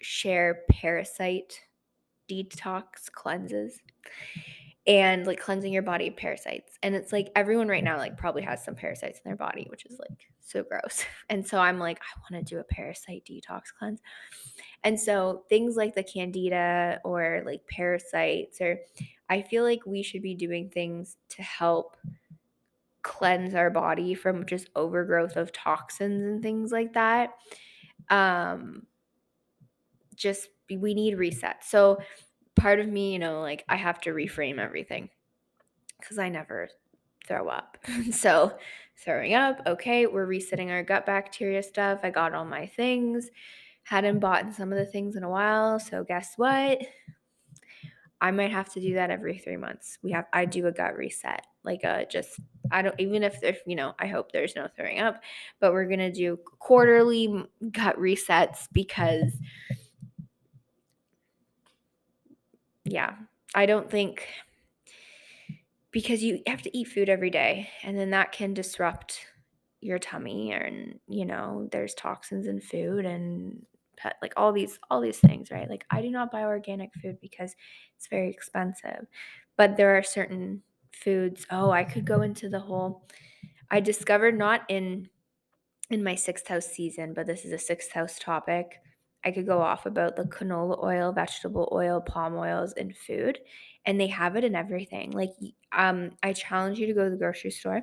share 0.00 0.62
parasite 0.70 1.60
detox 2.30 3.10
cleanses 3.12 3.80
and 4.90 5.24
like 5.24 5.38
cleansing 5.38 5.72
your 5.72 5.84
body 5.84 6.08
of 6.08 6.16
parasites. 6.16 6.76
And 6.82 6.96
it's 6.96 7.12
like 7.12 7.30
everyone 7.36 7.68
right 7.68 7.84
now 7.84 7.96
like 7.96 8.16
probably 8.18 8.42
has 8.42 8.64
some 8.64 8.74
parasites 8.74 9.20
in 9.24 9.28
their 9.28 9.36
body, 9.36 9.68
which 9.70 9.86
is 9.86 10.00
like 10.00 10.26
so 10.40 10.64
gross. 10.64 11.04
And 11.30 11.46
so 11.46 11.60
I'm 11.60 11.78
like, 11.78 12.00
I 12.00 12.20
want 12.20 12.44
to 12.44 12.54
do 12.54 12.58
a 12.58 12.64
parasite 12.64 13.22
detox 13.24 13.66
cleanse. 13.78 14.00
And 14.82 14.98
so 14.98 15.44
things 15.48 15.76
like 15.76 15.94
the 15.94 16.02
candida 16.02 17.00
or 17.04 17.44
like 17.46 17.64
parasites 17.68 18.60
or 18.60 18.80
I 19.28 19.42
feel 19.42 19.62
like 19.62 19.86
we 19.86 20.02
should 20.02 20.22
be 20.22 20.34
doing 20.34 20.70
things 20.70 21.16
to 21.30 21.42
help 21.44 21.96
cleanse 23.02 23.54
our 23.54 23.70
body 23.70 24.14
from 24.14 24.44
just 24.44 24.70
overgrowth 24.74 25.36
of 25.36 25.52
toxins 25.52 26.24
and 26.24 26.42
things 26.42 26.72
like 26.72 26.94
that. 26.94 27.34
Um 28.08 28.88
just 30.16 30.48
we 30.68 30.94
need 30.94 31.16
reset. 31.16 31.64
So 31.64 32.00
part 32.56 32.80
of 32.80 32.88
me, 32.88 33.12
you 33.12 33.18
know, 33.18 33.40
like 33.40 33.64
I 33.68 33.76
have 33.76 34.00
to 34.02 34.10
reframe 34.10 34.58
everything 34.58 35.08
because 35.98 36.18
I 36.18 36.28
never 36.28 36.68
throw 37.26 37.48
up. 37.48 37.78
so 38.12 38.56
throwing 39.04 39.34
up, 39.34 39.62
okay, 39.66 40.06
we're 40.06 40.26
resetting 40.26 40.70
our 40.70 40.82
gut 40.82 41.06
bacteria 41.06 41.62
stuff. 41.62 42.00
I 42.02 42.10
got 42.10 42.34
all 42.34 42.44
my 42.44 42.66
things. 42.66 43.30
Hadn't 43.84 44.18
bought 44.18 44.54
some 44.54 44.72
of 44.72 44.78
the 44.78 44.84
things 44.84 45.16
in 45.16 45.24
a 45.24 45.30
while. 45.30 45.80
So 45.80 46.04
guess 46.04 46.34
what? 46.36 46.80
I 48.20 48.30
might 48.30 48.50
have 48.50 48.70
to 48.74 48.80
do 48.80 48.94
that 48.94 49.10
every 49.10 49.38
three 49.38 49.56
months. 49.56 49.98
We 50.02 50.12
have 50.12 50.26
I 50.32 50.44
do 50.44 50.66
a 50.66 50.72
gut 50.72 50.96
reset. 50.96 51.46
Like 51.64 51.84
a 51.84 52.06
just 52.10 52.38
I 52.70 52.82
don't 52.82 52.98
even 53.00 53.22
if 53.22 53.40
there's 53.40 53.56
you 53.66 53.76
know, 53.76 53.94
I 53.98 54.06
hope 54.06 54.30
there's 54.30 54.54
no 54.54 54.68
throwing 54.76 55.00
up, 55.00 55.22
but 55.58 55.72
we're 55.72 55.88
gonna 55.88 56.12
do 56.12 56.38
quarterly 56.58 57.44
gut 57.72 57.98
resets 57.98 58.68
because 58.72 59.32
yeah, 62.90 63.14
I 63.54 63.66
don't 63.66 63.88
think 63.88 64.26
because 65.92 66.22
you 66.22 66.40
have 66.48 66.62
to 66.62 66.76
eat 66.76 66.88
food 66.88 67.08
every 67.08 67.30
day 67.30 67.68
and 67.84 67.96
then 67.96 68.10
that 68.10 68.32
can 68.32 68.52
disrupt 68.52 69.20
your 69.80 69.98
tummy 69.98 70.52
and 70.52 70.98
you 71.08 71.24
know 71.24 71.68
there's 71.70 71.94
toxins 71.94 72.46
in 72.46 72.60
food 72.60 73.06
and 73.06 73.64
pet 73.96 74.16
like 74.20 74.32
all 74.36 74.52
these 74.52 74.78
all 74.90 75.00
these 75.00 75.18
things 75.18 75.50
right? 75.50 75.70
Like 75.70 75.84
i 75.90 76.02
do 76.02 76.10
not 76.10 76.30
buy 76.32 76.42
organic 76.42 76.92
food 76.94 77.18
because 77.20 77.54
it's 77.96 78.08
very 78.08 78.28
expensive 78.28 79.06
but 79.56 79.76
there 79.76 79.96
are 79.96 80.02
certain 80.02 80.62
foods 80.92 81.46
oh 81.50 81.70
i 81.70 81.84
could 81.84 82.04
go 82.04 82.22
into 82.22 82.48
the 82.48 82.60
whole 82.60 83.08
i 83.70 83.80
discovered 83.80 84.36
not 84.36 84.62
in 84.68 85.08
in 85.90 86.02
my 86.04 86.14
sixth 86.14 86.46
house 86.48 86.66
season 86.66 87.14
but 87.14 87.26
this 87.26 87.44
is 87.44 87.52
a 87.52 87.58
sixth 87.58 87.92
house 87.92 88.18
topic 88.18 88.80
I 89.24 89.30
could 89.32 89.46
go 89.46 89.60
off 89.60 89.86
about 89.86 90.16
the 90.16 90.24
canola 90.24 90.82
oil, 90.82 91.12
vegetable 91.12 91.68
oil, 91.72 92.00
palm 92.00 92.34
oils 92.36 92.72
in 92.72 92.92
food, 92.92 93.38
and 93.84 94.00
they 94.00 94.06
have 94.06 94.36
it 94.36 94.44
in 94.44 94.54
everything. 94.54 95.10
Like, 95.10 95.30
um, 95.72 96.12
I 96.22 96.32
challenge 96.32 96.78
you 96.78 96.86
to 96.86 96.94
go 96.94 97.04
to 97.04 97.10
the 97.10 97.16
grocery 97.16 97.50
store 97.50 97.82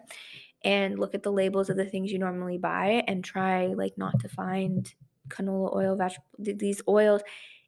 and 0.63 0.97
look 0.99 1.13
at 1.13 1.23
the 1.23 1.31
labels 1.31 1.69
of 1.69 1.77
the 1.77 1.85
things 1.85 2.11
you 2.11 2.19
normally 2.19 2.57
buy 2.57 3.03
and 3.07 3.23
try 3.23 3.67
like 3.67 3.97
not 3.97 4.19
to 4.21 4.29
find 4.29 4.93
canola 5.29 5.75
oil, 5.75 5.95
vegetable 5.95 6.27
these 6.39 6.81
oils 6.87 7.21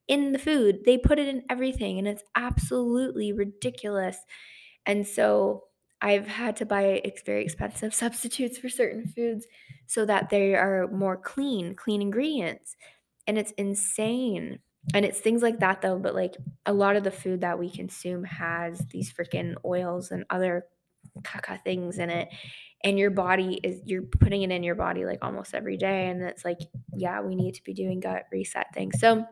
in 0.08 0.32
the 0.32 0.40
food. 0.40 0.84
They 0.86 0.98
put 0.98 1.20
it 1.20 1.28
in 1.28 1.44
everything, 1.50 2.00
and 2.00 2.08
it's 2.08 2.24
absolutely 2.36 3.34
ridiculous. 3.34 4.18
And 4.86 5.08
so 5.08 5.66
I've 6.02 6.28
had 6.28 6.56
to 6.58 6.66
buy 6.66 7.02
it's 7.04 7.22
very 7.22 7.44
expensive 7.44 7.94
substitutes 8.04 8.58
for 8.58 8.70
certain 8.70 9.06
foods 9.08 9.46
so 9.86 10.06
that 10.06 10.30
they 10.30 10.56
are 10.56 10.88
more 10.88 11.18
clean, 11.18 11.76
clean 11.76 12.02
ingredients 12.02 12.76
and 13.30 13.38
it's 13.38 13.52
insane. 13.52 14.58
And 14.96 15.06
it's 15.06 15.20
things 15.20 15.44
like 15.44 15.60
that 15.60 15.82
though, 15.84 16.00
but 16.00 16.16
like 16.16 16.36
a 16.66 16.74
lot 16.74 16.96
of 16.96 17.04
the 17.04 17.12
food 17.12 17.42
that 17.42 17.60
we 17.60 17.70
consume 17.70 18.24
has 18.24 18.80
these 18.90 19.14
freaking 19.14 19.54
oils 19.64 20.10
and 20.10 20.26
other 20.32 20.66
caca 21.22 21.64
things 21.64 22.00
in 22.00 22.10
it. 22.10 22.28
And 22.84 22.98
your 22.98 23.12
body 23.12 23.60
is 23.64 23.82
you're 23.86 24.02
putting 24.02 24.42
it 24.42 24.50
in 24.50 24.64
your 24.64 24.74
body 24.74 25.06
like 25.06 25.20
almost 25.22 25.54
every 25.54 25.78
day. 25.78 26.08
And 26.08 26.24
it's 26.24 26.44
like, 26.44 26.58
yeah, 26.96 27.22
we 27.22 27.36
need 27.36 27.54
to 27.54 27.64
be 27.64 27.74
doing 27.74 28.00
gut 28.00 28.24
reset 28.32 28.74
things. 28.74 29.00
So 29.00 29.26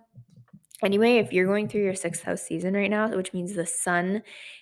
anyway, 0.83 1.17
if 1.17 1.33
you're 1.33 1.47
going 1.47 1.67
through 1.67 1.83
your 1.83 1.95
sixth 1.95 2.21
house 2.21 2.43
season 2.43 2.75
right 2.75 2.91
now, 2.91 3.09
which 3.09 3.33
means 3.33 3.55
the 3.55 3.65
sun 3.65 4.21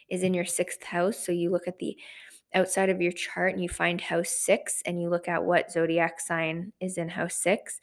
is 0.09 0.23
in 0.23 0.33
your 0.33 0.45
sixth 0.45 0.83
house, 0.83 1.17
so 1.17 1.33
you 1.33 1.51
look 1.51 1.67
at 1.67 1.79
the 1.79 1.97
outside 2.53 2.89
of 2.89 3.01
your 3.01 3.11
chart 3.11 3.51
and 3.51 3.61
you 3.61 3.67
find 3.67 3.99
house 3.99 4.29
six 4.29 4.81
and 4.85 5.01
you 5.01 5.09
look 5.09 5.27
at 5.27 5.43
what 5.43 5.73
zodiac 5.73 6.21
sign 6.21 6.71
is 6.79 6.97
in 6.97 7.09
house 7.09 7.35
six. 7.35 7.81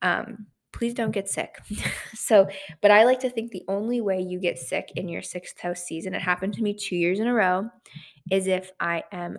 Um, 0.00 0.46
please 0.76 0.92
don't 0.92 1.10
get 1.10 1.28
sick. 1.28 1.58
so, 2.14 2.48
but 2.82 2.90
I 2.90 3.04
like 3.04 3.20
to 3.20 3.30
think 3.30 3.50
the 3.50 3.64
only 3.66 4.02
way 4.02 4.20
you 4.20 4.38
get 4.38 4.58
sick 4.58 4.92
in 4.94 5.08
your 5.08 5.22
sixth 5.22 5.58
house 5.58 5.82
season, 5.82 6.14
it 6.14 6.20
happened 6.20 6.52
to 6.54 6.62
me 6.62 6.74
two 6.74 6.96
years 6.96 7.18
in 7.18 7.26
a 7.26 7.32
row, 7.32 7.70
is 8.30 8.46
if 8.46 8.70
I 8.78 9.04
am 9.10 9.38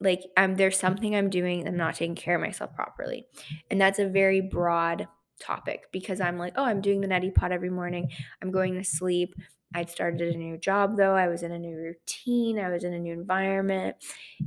like 0.00 0.22
I'm 0.36 0.54
there's 0.54 0.78
something 0.78 1.14
I'm 1.14 1.28
doing 1.28 1.66
I'm 1.66 1.76
not 1.76 1.96
taking 1.96 2.14
care 2.14 2.36
of 2.36 2.40
myself 2.40 2.74
properly. 2.74 3.26
And 3.70 3.78
that's 3.80 3.98
a 3.98 4.08
very 4.08 4.40
broad 4.40 5.08
topic 5.40 5.82
because 5.92 6.20
I'm 6.20 6.38
like, 6.38 6.54
oh, 6.56 6.64
I'm 6.64 6.80
doing 6.80 7.00
the 7.02 7.08
neti 7.08 7.34
pot 7.34 7.52
every 7.52 7.70
morning. 7.70 8.10
I'm 8.42 8.50
going 8.50 8.74
to 8.74 8.84
sleep. 8.84 9.34
I'd 9.74 9.90
started 9.90 10.34
a 10.34 10.38
new 10.38 10.56
job 10.56 10.96
though. 10.96 11.14
I 11.14 11.28
was 11.28 11.42
in 11.42 11.52
a 11.52 11.58
new 11.58 11.76
routine. 11.76 12.58
I 12.58 12.70
was 12.70 12.84
in 12.84 12.94
a 12.94 12.98
new 12.98 13.12
environment. 13.12 13.96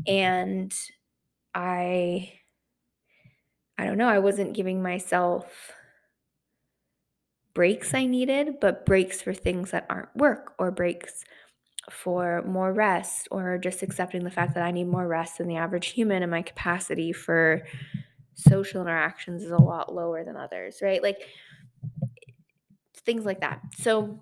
And 0.07 0.73
I 1.53 2.33
I 3.77 3.85
don't 3.85 3.97
know, 3.97 4.09
I 4.09 4.19
wasn't 4.19 4.53
giving 4.53 4.81
myself 4.81 5.73
breaks 7.53 7.93
I 7.93 8.05
needed, 8.05 8.59
but 8.59 8.85
breaks 8.85 9.21
for 9.21 9.33
things 9.33 9.71
that 9.71 9.85
aren't 9.89 10.15
work 10.15 10.53
or 10.57 10.71
breaks 10.71 11.23
for 11.89 12.43
more 12.43 12.71
rest 12.71 13.27
or 13.31 13.57
just 13.57 13.81
accepting 13.81 14.23
the 14.23 14.31
fact 14.31 14.53
that 14.53 14.63
I 14.63 14.71
need 14.71 14.87
more 14.87 15.07
rest 15.07 15.37
than 15.37 15.47
the 15.47 15.57
average 15.57 15.87
human 15.87 16.21
and 16.21 16.31
my 16.31 16.41
capacity 16.41 17.11
for 17.11 17.63
social 18.35 18.81
interactions 18.81 19.43
is 19.43 19.51
a 19.51 19.57
lot 19.57 19.93
lower 19.93 20.23
than 20.23 20.37
others, 20.37 20.79
right? 20.81 21.01
Like 21.01 21.17
things 22.97 23.25
like 23.25 23.41
that. 23.41 23.61
So 23.77 24.21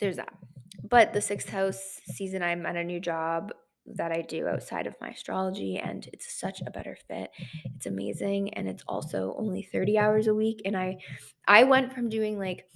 there's 0.00 0.16
that. 0.16 0.32
But 0.88 1.12
the 1.12 1.20
sixth 1.20 1.48
house 1.48 2.00
season, 2.06 2.42
I'm 2.42 2.64
at 2.64 2.76
a 2.76 2.84
new 2.84 3.00
job 3.00 3.52
that 3.94 4.12
I 4.12 4.22
do 4.22 4.46
outside 4.48 4.86
of 4.86 4.96
my 5.00 5.10
astrology, 5.10 5.78
and 5.78 6.08
it's 6.12 6.38
such 6.38 6.60
a 6.60 6.70
better 6.70 6.96
fit. 7.08 7.30
It's 7.76 7.86
amazing, 7.86 8.54
and 8.54 8.68
it's 8.68 8.84
also 8.88 9.34
only 9.38 9.62
30 9.62 9.98
hours 9.98 10.26
a 10.26 10.34
week. 10.34 10.62
And 10.64 10.76
I, 10.76 10.98
I 11.46 11.64
went 11.64 11.92
from 11.92 12.08
doing 12.08 12.38
like 12.38 12.66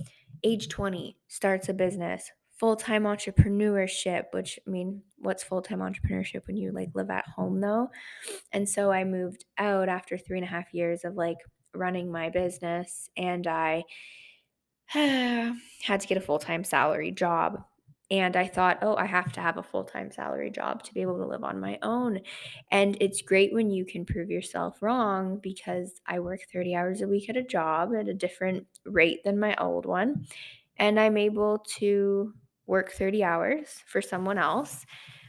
age 0.45 0.69
20 0.69 1.17
starts 1.29 1.69
a 1.69 1.75
business, 1.75 2.31
full 2.59 2.77
time 2.77 3.05
entrepreneurship. 3.05 4.25
Which 4.33 4.59
I 4.67 4.71
mean, 4.71 5.03
what's 5.19 5.43
full 5.43 5.63
time 5.63 5.81
entrepreneurship 5.81 6.47
when 6.47 6.57
you 6.57 6.73
like 6.73 6.91
live 6.95 7.11
at 7.11 7.27
home 7.27 7.61
though? 7.61 7.91
And 8.53 8.69
so 8.69 8.91
I 8.93 9.05
moved 9.05 9.45
out 9.59 9.89
after 9.89 10.17
three 10.17 10.39
and 10.39 10.47
a 10.47 10.51
half 10.51 10.73
years 10.73 11.05
of 11.05 11.15
like 11.15 11.39
running 11.75 12.11
my 12.11 12.31
business, 12.31 13.09
and 13.17 13.47
I 13.47 13.85
had 14.93 16.01
to 16.01 16.07
get 16.07 16.19
a 16.19 16.21
full 16.21 16.39
time 16.39 16.65
salary 16.65 17.11
job 17.13 17.65
and 18.11 18.35
I 18.35 18.49
thought, 18.49 18.79
oh, 18.83 18.97
I 18.97 19.07
have 19.07 19.33
to 19.35 19.41
have 19.41 19.57
a 19.57 19.63
full 19.63 19.85
time 19.85 20.11
salary 20.11 20.51
job 20.51 20.83
to 20.83 20.95
be 20.95 21.01
able 21.01 21.19
to 21.19 21.27
live 21.27 21.45
on 21.45 21.61
my 21.61 21.79
own. 21.83 22.21
And 22.73 22.97
it's 23.01 23.23
great 23.23 23.53
when 23.53 23.71
you 23.71 23.85
can 23.85 24.05
prove 24.05 24.31
yourself 24.31 24.83
wrong 24.83 25.39
because 25.41 26.01
I 26.07 26.19
work 26.19 26.41
30 26.53 26.75
hours 26.75 27.03
a 27.03 27.09
week 27.09 27.29
at 27.29 27.37
a 27.37 27.43
job 27.43 27.95
at 27.95 28.09
a 28.09 28.15
different 28.15 28.67
rate 28.85 29.23
than 29.25 29.39
my 29.39 29.55
old 29.57 29.87
one. 29.87 30.27
And 30.77 30.99
I'm 30.99 31.17
able 31.17 31.59
to 31.79 32.35
work 32.67 32.91
30 32.93 33.23
hours 33.23 33.83
for 33.87 34.03
someone 34.03 34.39
else. 34.39 34.85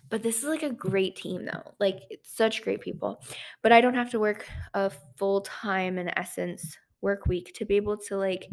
But 0.10 0.24
this 0.24 0.40
is 0.40 0.46
like 0.46 0.64
a 0.64 0.74
great 0.74 1.16
team, 1.16 1.46
though. 1.46 1.74
Like, 1.80 2.02
it's 2.10 2.36
such 2.36 2.64
great 2.64 2.82
people. 2.82 3.24
But 3.62 3.72
I 3.72 3.80
don't 3.80 3.94
have 3.94 4.10
to 4.12 4.20
work 4.20 4.46
a 4.74 4.92
full 5.18 5.42
time, 5.42 5.98
in 5.98 6.18
essence, 6.18 6.78
work 7.02 7.28
week 7.28 7.54
to 7.56 7.66
be 7.66 7.76
able 7.76 7.98
to 7.98 8.18
like 8.18 8.50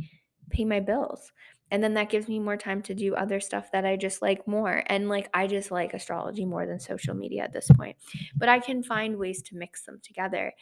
pay 0.51 0.65
my 0.65 0.81
bills 0.81 1.33
and 1.71 1.83
then 1.83 1.95
that 1.95 2.11
gives 2.11 2.29
me 2.29 2.39
more 2.39 2.57
time 2.57 2.83
to 2.83 2.95
do 2.95 3.15
other 3.15 3.41
stuff 3.41 3.71
that 3.73 3.85
I 3.85 3.97
just 3.97 4.23
like 4.23 4.47
more. 4.49 4.83
And 4.87 5.09
like 5.09 5.29
I 5.35 5.47
just 5.47 5.71
like 5.71 5.95
astrology 5.95 6.45
more 6.45 6.67
than 6.67 6.81
social 6.81 7.15
media 7.15 7.43
at 7.43 7.53
this 7.53 7.69
point. 7.69 7.97
But 8.37 8.49
I 8.49 8.59
can 8.59 8.83
find 8.83 9.19
ways 9.19 9.43
to 9.43 9.57
mix 9.57 9.85
them 9.85 10.01
together. 10.03 10.53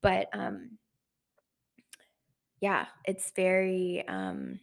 But 0.00 0.28
um 0.32 0.78
yeah, 2.60 2.86
it's 3.04 3.32
very 3.34 4.06
um 4.06 4.60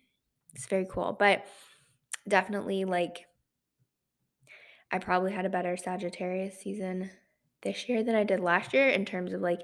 it's 0.55 0.67
very 0.67 0.87
cool. 0.89 1.15
But 1.19 1.45
definitely 2.27 2.85
like 2.85 3.25
I 4.91 4.99
probably 4.99 5.33
had 5.33 5.45
a 5.45 5.49
better 5.49 5.77
Sagittarius 5.77 6.59
season 6.59 7.11
this 7.61 7.89
year 7.89 8.03
than 8.03 8.15
I 8.15 8.23
did 8.23 8.39
last 8.39 8.73
year 8.73 8.87
in 8.87 9.05
terms 9.05 9.33
of 9.33 9.41
like 9.41 9.61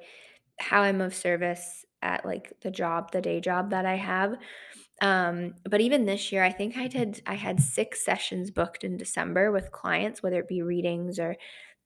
how 0.60 0.82
I'm 0.82 1.02
of 1.02 1.16
service 1.16 1.86
at 2.02 2.26
like 2.26 2.54
the 2.62 2.72
job, 2.72 3.12
the 3.12 3.22
day 3.22 3.40
job 3.40 3.72
that 3.72 3.86
I 3.86 3.96
have. 3.96 4.36
Um, 5.02 5.56
but 5.70 5.82
even 5.82 6.06
this 6.06 6.32
year, 6.32 6.44
I 6.44 6.52
think 6.52 6.78
I 6.78 6.88
did 6.88 7.22
I 7.26 7.36
had 7.36 7.60
six 7.60 8.04
sessions 8.04 8.50
booked 8.52 8.84
in 8.84 8.98
December 8.98 9.52
with 9.52 9.72
clients, 9.72 10.24
whether 10.24 10.40
it 10.40 10.48
be 10.48 10.62
readings 10.62 11.20
or 11.20 11.36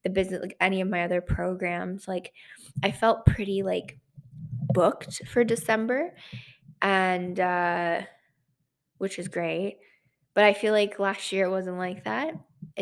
the 0.04 0.10
business 0.10 0.42
like 0.42 0.56
any 0.62 0.82
of 0.82 0.88
my 0.88 1.04
other 1.04 1.22
programs. 1.22 2.08
Like 2.08 2.34
i 2.84 2.92
felt 2.92 3.26
pretty 3.26 3.64
like 3.64 3.98
booked 4.74 5.26
for 5.28 5.44
december 5.44 6.16
and 6.82 7.40
uh 7.40 8.02
which 9.00 9.18
is 9.18 9.28
great 9.28 9.80
but 10.36 10.44
i 10.44 10.54
feel 10.54 10.74
like 10.74 11.00
last 11.00 11.32
year 11.32 11.46
it 11.46 11.50
wasn't 11.50 11.78
like 11.78 12.04
that. 12.04 12.36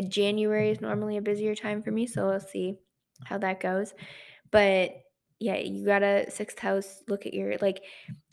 January 0.08 0.70
is 0.70 0.80
normally 0.80 1.16
a 1.16 1.22
busier 1.22 1.54
time 1.54 1.82
for 1.82 1.90
me 1.90 2.06
so 2.06 2.28
we'll 2.28 2.40
see 2.40 2.76
how 3.24 3.38
that 3.38 3.60
goes. 3.60 3.94
But 4.50 4.90
yeah 5.40 5.56
you 5.56 5.84
got 5.84 6.02
a 6.02 6.30
sixth 6.30 6.58
house 6.58 7.02
look 7.08 7.26
at 7.26 7.34
your 7.34 7.56
like 7.60 7.82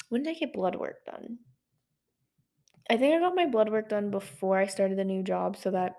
when 0.10 0.24
did 0.24 0.36
i 0.36 0.40
get 0.40 0.54
blood 0.54 0.76
work 0.76 1.06
done 1.06 1.38
i 2.90 2.98
think 2.98 3.16
i 3.16 3.20
got 3.20 3.36
my 3.36 3.46
blood 3.46 3.70
work 3.70 3.90
done 3.90 4.12
before 4.12 4.58
i 4.58 4.68
started 4.68 4.98
the 4.98 5.04
new 5.04 5.24
job 5.24 5.58
so 5.58 5.72
that 5.72 5.96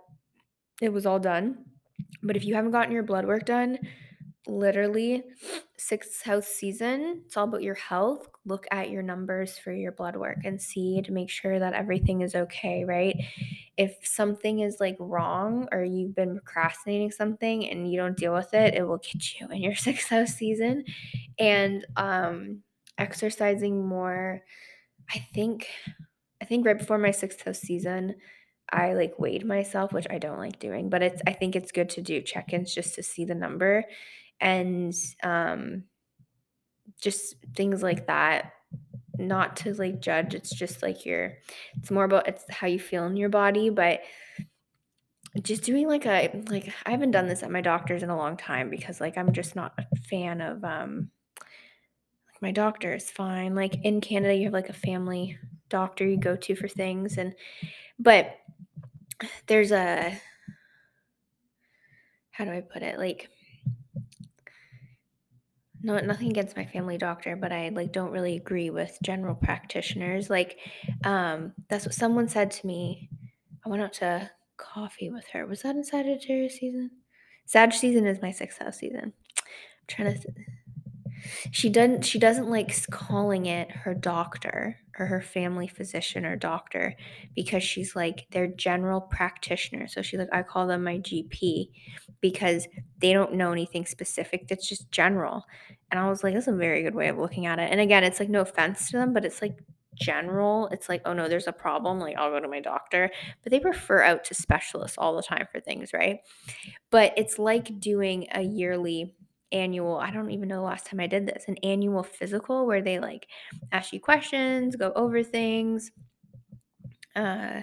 it 0.83 0.93
was 0.93 1.07
all 1.07 1.19
done 1.19 1.65
but 2.23 2.37
if 2.37 2.45
you 2.45 2.55
haven't 2.55 2.73
gotten 2.73 2.93
your 2.93 3.03
blood 3.03 3.27
work 3.27 3.45
done, 3.47 3.79
literally 4.47 5.25
sixth 5.77 6.23
house 6.23 6.47
season, 6.47 7.23
it's 7.27 7.37
all 7.37 7.45
about 7.49 7.63
your 7.63 7.75
health. 7.75 8.29
Look 8.45 8.67
at 8.71 8.91
your 8.91 9.03
numbers 9.03 9.59
for 9.59 9.73
your 9.73 9.93
blood 9.93 10.17
work 10.17 10.39
and 10.45 10.61
see 10.61 11.03
to 11.03 11.13
make 11.13 11.31
sure 11.31 11.59
that 11.59 11.75
everything 11.75 12.23
is 12.23 12.35
okay, 12.35 12.85
right? 12.85 13.17
If 13.77 13.97
something 14.03 14.61
is 14.61 14.79
like 14.81 14.97
wrong 15.01 15.69
or 15.73 15.85
you've 15.85 16.15
been 16.15 16.35
procrastinating 16.35 17.11
something 17.11 17.69
and 17.69 17.91
you 17.91 17.99
don't 17.99 18.17
deal 18.17 18.33
with 18.35 18.55
it, 18.55 18.75
it 18.75 18.85
will 18.85 18.99
get 18.99 19.41
you 19.41 19.49
in 19.49 19.63
your 19.63 19.75
sixth 19.77 20.09
house 20.09 20.35
season. 20.35 20.85
And 21.39 21.85
um 21.97 22.63
exercising 22.99 23.87
more, 23.87 24.43
I 25.11 25.19
think 25.35 25.69
I 26.41 26.45
think 26.45 26.67
right 26.67 26.79
before 26.79 26.99
my 26.99 27.11
sixth 27.11 27.43
house 27.43 27.61
season, 27.61 28.17
I 28.71 28.95
like 28.95 29.19
weighed 29.19 29.45
myself, 29.45 29.93
which 29.93 30.07
I 30.11 30.19
don't 30.19 30.39
like 30.39 30.59
doing, 30.59 30.89
but 30.91 31.03
it's 31.03 31.23
I 31.27 31.33
think 31.33 31.57
it's 31.57 31.73
good 31.73 31.91
to 31.91 32.03
do 32.03 32.21
check-ins 32.21 32.75
just 32.75 32.95
to 32.97 33.03
see 33.03 33.25
the 33.25 33.35
number 33.35 33.85
and 34.41 34.95
um 35.23 35.85
just 37.01 37.37
things 37.55 37.83
like 37.83 38.07
that. 38.07 38.53
Not 39.19 39.57
to 39.59 39.73
like 39.75 40.01
judge, 40.01 40.35
it's 40.35 40.55
just 40.55 40.83
like 40.83 41.07
your 41.07 41.39
it's 41.77 41.91
more 41.91 42.05
about 42.05 42.29
it's 42.29 42.45
how 42.51 42.67
you 42.67 42.79
feel 42.79 43.07
in 43.07 43.17
your 43.17 43.29
body, 43.29 43.71
but 43.71 44.03
just 45.43 45.63
doing 45.63 45.87
like 45.87 46.07
a 46.07 46.43
like 46.51 46.73
I 46.85 46.91
haven't 46.91 47.11
done 47.13 47.27
this 47.27 47.43
at 47.43 47.51
my 47.51 47.61
doctor's 47.61 48.03
in 48.03 48.11
a 48.11 48.17
long 48.17 48.37
time 48.37 48.71
because 48.71 49.01
like 49.01 49.17
I'm 49.17 49.33
just 49.33 49.55
not 49.57 49.79
a 49.79 49.97
fan 49.97 50.41
of 50.41 50.65
um 50.65 51.11
like 52.29 52.43
my 52.43 52.53
doctor 52.53 52.95
is 52.95 53.11
fine. 53.11 53.55
Like 53.55 53.85
in 53.85 54.01
Canada 54.01 54.35
you 54.35 54.45
have 54.45 54.53
like 54.53 54.69
a 54.69 54.75
family 54.75 55.39
doctor 55.69 56.07
you 56.07 56.17
go 56.17 56.37
to 56.37 56.55
for 56.55 56.69
things 56.69 57.19
and 57.19 57.35
but 57.99 58.39
there's 59.47 59.73
a 59.73 60.19
how 62.31 62.45
do 62.45 62.51
I 62.51 62.61
put 62.61 62.83
it? 62.83 62.99
Like 62.99 63.31
no 65.83 65.99
nothing 66.01 66.31
against 66.31 66.57
my 66.57 66.67
family 66.67 66.99
doctor, 66.99 67.37
but 67.37 67.53
I 67.53 67.71
like 67.71 67.93
don't 67.93 68.11
really 68.11 68.37
agree 68.37 68.71
with 68.71 68.99
general 69.03 69.35
practitioners. 69.35 70.29
Like 70.29 70.59
um 71.05 71.53
that's 71.69 71.87
what 71.87 71.95
someone 71.95 72.29
said 72.29 72.51
to 72.53 72.67
me. 72.67 73.09
I 73.65 73.69
went 73.69 73.83
out 73.83 73.95
to 73.95 74.31
coffee 74.57 75.11
with 75.11 75.27
her. 75.29 75.47
Was 75.47 75.63
that 75.63 75.77
in 75.77 75.85
Sagittarius 75.85 76.59
season? 76.59 76.91
Sag 77.47 77.73
season 77.73 78.07
is 78.07 78.21
my 78.21 78.33
sixth 78.33 78.59
house 78.59 78.79
season. 78.79 79.13
I'm 79.39 79.43
trying 79.87 80.13
to 80.13 80.21
th- 80.21 80.37
she 81.51 81.69
doesn't 81.69 82.05
she 82.05 82.19
doesn't 82.19 82.49
like 82.49 82.75
calling 82.91 83.47
it 83.47 83.71
her 83.71 83.95
doctor 83.95 84.79
or 84.99 85.07
her 85.07 85.21
family 85.21 85.67
physician 85.69 86.25
or 86.25 86.37
doctor 86.37 86.95
because 87.35 87.63
she's 87.63 87.95
like 87.95 88.27
their 88.31 88.47
general 88.47 89.01
practitioner 89.01 89.87
so 89.87 90.03
she's 90.03 90.19
like 90.19 90.29
i 90.33 90.43
call 90.43 90.67
them 90.67 90.85
my 90.85 90.99
gp 90.99 91.69
because 92.21 92.67
they 93.01 93.13
don't 93.13 93.35
know 93.35 93.53
anything 93.53 93.87
specific 93.87 94.49
that's 94.49 94.69
just 94.69 94.91
general. 94.91 95.45
And 95.91 96.01
i 96.01 96.09
was 96.09 96.25
like 96.25 96.35
that's 96.35 96.49
a 96.49 96.53
very 96.53 96.83
good 96.83 96.95
way 96.95 97.09
of 97.09 97.19
looking 97.19 97.47
at 97.47 97.59
it. 97.59 97.71
And 97.71 97.81
again 97.81 98.05
it's 98.05 98.21
like 98.21 98.29
no 98.29 98.41
offense 98.41 98.91
to 98.91 98.97
them 98.99 99.13
but 99.13 99.25
it's 99.25 99.43
like 99.43 99.59
general. 99.95 100.69
It's 100.73 100.89
like 100.89 101.03
oh 101.05 101.13
no 101.13 101.29
there's 101.29 101.47
a 101.47 101.53
problem 101.53 101.99
like 101.99 102.17
i'll 102.17 102.31
go 102.31 102.41
to 102.41 102.49
my 102.49 102.61
doctor. 102.61 103.11
But 103.43 103.51
they 103.51 103.61
refer 103.61 104.03
out 104.03 104.25
to 104.25 104.35
specialists 104.35 104.99
all 104.99 105.17
the 105.17 105.23
time 105.23 105.47
for 105.51 105.61
things 105.61 105.93
right? 105.93 106.21
But 106.91 107.13
it's 107.17 107.39
like 107.39 107.79
doing 107.81 108.27
a 108.33 108.43
yearly 108.43 109.15
annual 109.57 109.97
I 109.97 110.11
don't 110.11 110.31
even 110.31 110.49
know 110.49 110.57
the 110.57 110.63
last 110.63 110.87
time 110.87 111.01
I 111.01 111.07
did 111.07 111.27
this, 111.27 111.45
an 111.49 111.57
annual 111.63 112.03
physical 112.03 112.67
where 112.67 112.83
they 112.83 112.99
like 112.99 113.29
ask 113.73 113.93
you 113.93 114.01
questions, 114.01 114.77
go 114.77 114.93
over 114.95 115.23
things. 115.23 115.91
Uh 117.15 117.63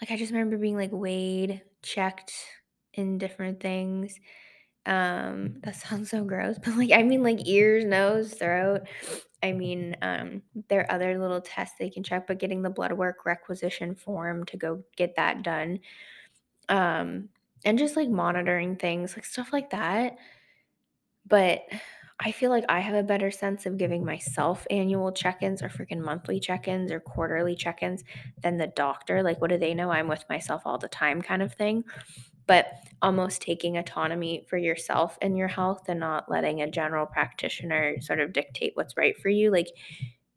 like 0.00 0.10
I 0.10 0.16
just 0.16 0.32
remember 0.32 0.58
being 0.58 0.76
like 0.76 0.90
weighed, 0.92 1.62
checked 1.82 2.32
in 2.94 3.18
different 3.18 3.60
things. 3.60 4.18
Um 4.84 5.56
that 5.62 5.76
sounds 5.76 6.10
so 6.10 6.24
gross, 6.24 6.58
but 6.64 6.76
like 6.76 6.92
I 6.92 7.02
mean 7.02 7.22
like 7.22 7.46
ears, 7.46 7.84
nose, 7.84 8.34
throat. 8.34 8.82
I 9.42 9.52
mean, 9.52 9.96
um 10.02 10.42
there 10.68 10.80
are 10.80 10.92
other 10.92 11.18
little 11.18 11.40
tests 11.40 11.76
they 11.78 11.90
can 11.90 12.02
check, 12.02 12.26
but 12.26 12.38
getting 12.38 12.62
the 12.62 12.70
blood 12.70 12.92
work 12.92 13.24
requisition 13.24 13.94
form 13.94 14.44
to 14.46 14.56
go 14.56 14.82
get 14.96 15.16
that 15.16 15.42
done. 15.42 15.78
Um 16.68 17.28
and 17.64 17.78
just 17.78 17.96
like 17.96 18.08
monitoring 18.08 18.74
things, 18.76 19.14
like 19.14 19.24
stuff 19.24 19.52
like 19.52 19.70
that 19.70 20.16
But 21.26 21.62
I 22.24 22.30
feel 22.30 22.50
like 22.50 22.64
I 22.68 22.80
have 22.80 22.94
a 22.94 23.02
better 23.02 23.30
sense 23.30 23.66
of 23.66 23.78
giving 23.78 24.00
mm-hmm. 24.00 24.10
myself 24.10 24.66
annual 24.70 25.12
check-ins 25.12 25.62
or 25.62 25.68
freaking 25.68 26.00
monthly 26.00 26.38
check-ins 26.38 26.92
or 26.92 27.00
quarterly 27.00 27.56
check-ins 27.56 28.04
than 28.42 28.58
the 28.58 28.68
doctor. 28.68 29.22
Like, 29.22 29.40
what 29.40 29.50
do 29.50 29.58
they 29.58 29.74
know? 29.74 29.90
I'm 29.90 30.08
with 30.08 30.24
myself 30.28 30.62
all 30.64 30.78
the 30.78 30.88
time 30.88 31.20
kind 31.20 31.42
of 31.42 31.54
thing. 31.54 31.84
But 32.46 32.66
almost 33.00 33.40
taking 33.40 33.76
autonomy 33.76 34.46
for 34.48 34.56
yourself 34.56 35.16
and 35.22 35.38
your 35.38 35.48
health 35.48 35.88
and 35.88 36.00
not 36.00 36.30
letting 36.30 36.60
a 36.60 36.70
general 36.70 37.06
practitioner 37.06 38.00
sort 38.00 38.20
of 38.20 38.32
dictate 38.32 38.72
what's 38.74 38.96
right 38.96 39.16
for 39.20 39.28
you. 39.28 39.50
Like, 39.50 39.68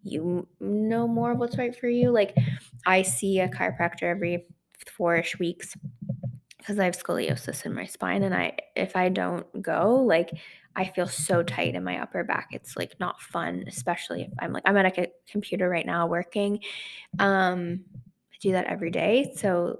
you 0.03 0.47
know 0.59 1.07
more 1.07 1.31
of 1.31 1.39
what's 1.39 1.57
right 1.57 1.75
for 1.75 1.89
you. 1.89 2.11
Like, 2.11 2.35
I 2.85 3.01
see 3.01 3.39
a 3.39 3.49
chiropractor 3.49 4.03
every 4.03 4.45
four-ish 4.87 5.39
weeks 5.39 5.75
because 6.57 6.79
I 6.79 6.85
have 6.85 6.97
scoliosis 6.97 7.65
in 7.65 7.73
my 7.73 7.85
spine 7.85 8.23
and 8.23 8.33
I 8.33 8.57
if 8.75 8.95
I 8.95 9.09
don't 9.09 9.61
go, 9.61 9.95
like 9.95 10.31
I 10.75 10.85
feel 10.85 11.07
so 11.07 11.41
tight 11.43 11.75
in 11.75 11.83
my 11.83 12.01
upper 12.01 12.23
back. 12.23 12.49
It's 12.51 12.75
like 12.75 12.99
not 12.99 13.21
fun, 13.21 13.63
especially 13.67 14.23
if 14.23 14.31
I'm 14.39 14.53
like 14.53 14.63
I'm 14.65 14.77
at 14.77 14.97
a 14.97 15.07
computer 15.29 15.69
right 15.69 15.85
now 15.85 16.07
working. 16.07 16.59
Um 17.19 17.85
I 18.33 18.38
do 18.41 18.51
that 18.51 18.67
every 18.67 18.91
day. 18.91 19.33
So 19.35 19.79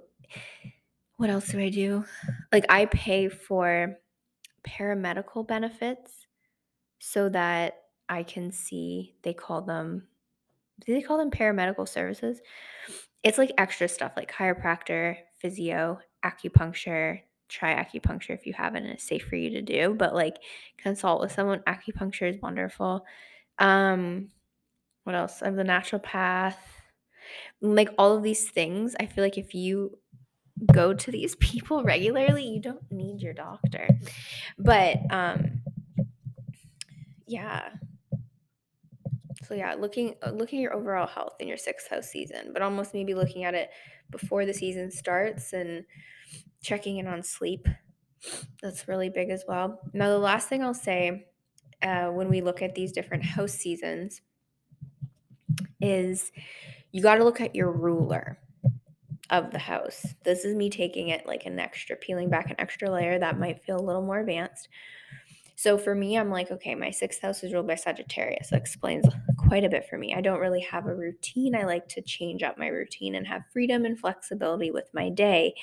what 1.18 1.30
else 1.30 1.50
do 1.50 1.60
I 1.60 1.70
do? 1.70 2.06
Like 2.52 2.66
I 2.70 2.86
pay 2.86 3.30
for 3.30 3.98
paramedical 4.68 5.48
benefits 5.48 6.26
so 7.00 7.30
that 7.30 7.84
I 8.10 8.24
can 8.24 8.52
see 8.52 9.16
they 9.22 9.34
call 9.34 9.62
them 9.62 10.08
do 10.86 10.94
they 10.94 11.02
call 11.02 11.18
them 11.18 11.32
paramedical 11.32 11.88
services? 11.88 12.42
It's 13.24 13.38
like 13.38 13.52
extra 13.58 13.88
stuff 13.88 14.14
like 14.16 14.32
chiropractor, 14.32 15.18
physio, 15.40 16.00
acupuncture. 16.24 17.22
Try 17.48 17.74
acupuncture 17.76 18.32
if 18.32 18.46
you 18.46 18.54
haven't, 18.54 18.84
and 18.84 18.94
it's 18.94 19.08
safe 19.08 19.26
for 19.26 19.36
you 19.36 19.52
to 19.52 19.62
do, 19.62 19.94
but 19.94 20.16
like 20.16 20.38
consult 20.78 21.22
with 21.22 21.32
someone. 21.32 21.62
Acupuncture 21.68 22.30
is 22.30 22.42
wonderful. 22.42 23.06
Um, 23.60 24.30
what 25.04 25.16
else? 25.16 25.42
I 25.42 25.50
the 25.52 25.64
naturopath. 25.64 26.56
Like 27.62 27.90
all 27.98 28.16
of 28.18 28.24
these 28.24 28.50
things, 28.50 28.96
I 29.00 29.06
feel 29.06 29.24
like 29.24 29.38
if 29.38 29.54
you 29.56 29.98
go 30.74 30.94
to 30.94 31.12
these 31.12 31.36
people 31.40 31.84
regularly, 31.84 32.46
you 32.48 32.62
don't 32.62 32.92
need 32.92 33.22
your 33.22 33.34
doctor. 33.34 33.88
But 34.58 34.98
um 35.12 35.62
yeah, 37.28 37.70
So 39.48 39.54
yeah, 39.54 39.76
looking 39.76 40.16
uh, 40.26 40.32
looking 40.32 40.60
at 40.60 40.64
your 40.64 40.74
overall 40.74 41.08
health 41.08 41.36
in 41.40 41.48
your 41.48 41.58
sixth 41.58 41.90
house 41.90 42.08
season, 42.08 42.52
but 42.54 42.62
almost 42.62 42.94
maybe 42.94 43.14
looking 43.14 43.44
at 43.44 43.54
it 43.54 43.70
before 44.10 44.46
the 44.46 44.54
season 44.54 44.92
starts 44.92 45.54
and 45.54 45.86
checking 46.66 46.98
in 46.98 47.08
on 47.08 47.24
sleep. 47.24 47.68
That's 48.62 48.88
really 48.88 49.10
big 49.10 49.30
as 49.30 49.44
well. 49.48 49.80
Now, 49.94 50.10
the 50.10 50.18
last 50.18 50.50
thing 50.50 50.64
I'll 50.64 50.74
say 50.74 51.28
uh, 51.82 52.08
when 52.08 52.30
we 52.30 52.42
look 52.42 52.62
at 52.62 52.76
these 52.76 52.92
different 52.92 53.24
house 53.24 53.54
seasons 53.54 54.22
is 55.80 56.32
you 56.92 57.02
got 57.02 57.16
to 57.16 57.24
look 57.24 57.40
at 57.40 57.56
your 57.56 57.72
ruler 57.72 58.40
of 59.30 59.52
the 59.52 59.60
house. 59.60 60.06
This 60.24 60.46
is 60.46 60.56
me 60.56 60.70
taking 60.70 61.10
it 61.10 61.28
like 61.28 61.46
an 61.46 61.60
extra, 61.60 61.96
peeling 61.96 62.30
back 62.30 62.50
an 62.50 62.56
extra 62.60 62.90
layer 62.90 63.20
that 63.20 63.40
might 63.40 63.64
feel 63.64 63.78
a 63.78 63.82
little 63.82 64.02
more 64.02 64.20
advanced. 64.20 64.70
So 65.58 65.78
for 65.78 65.96
me, 65.96 66.18
I'm 66.18 66.30
like, 66.30 66.52
okay, 66.52 66.76
my 66.76 66.92
sixth 66.92 67.22
house 67.22 67.44
is 67.44 67.54
ruled 67.54 67.68
by 67.68 67.76
Sagittarius. 67.76 68.50
So 68.50 68.58
explains 68.58 69.06
quite 69.38 69.64
a 69.64 69.70
bit 69.70 69.88
for 69.90 69.98
me. 69.98 70.14
I 70.14 70.22
don't 70.22 70.42
really 70.42 70.62
have 70.62 70.86
a 70.86 70.96
routine. 70.96 71.56
I 71.56 71.64
like 71.64 71.88
to 71.90 72.02
change 72.02 72.44
up 72.44 72.58
my 72.58 72.68
routine 72.68 73.16
and 73.16 73.26
have 73.26 73.44
freedom 73.54 73.86
and 73.86 73.98
flexibility 73.98 74.72
with 74.72 74.90
my 74.94 75.10
day. 75.10 75.56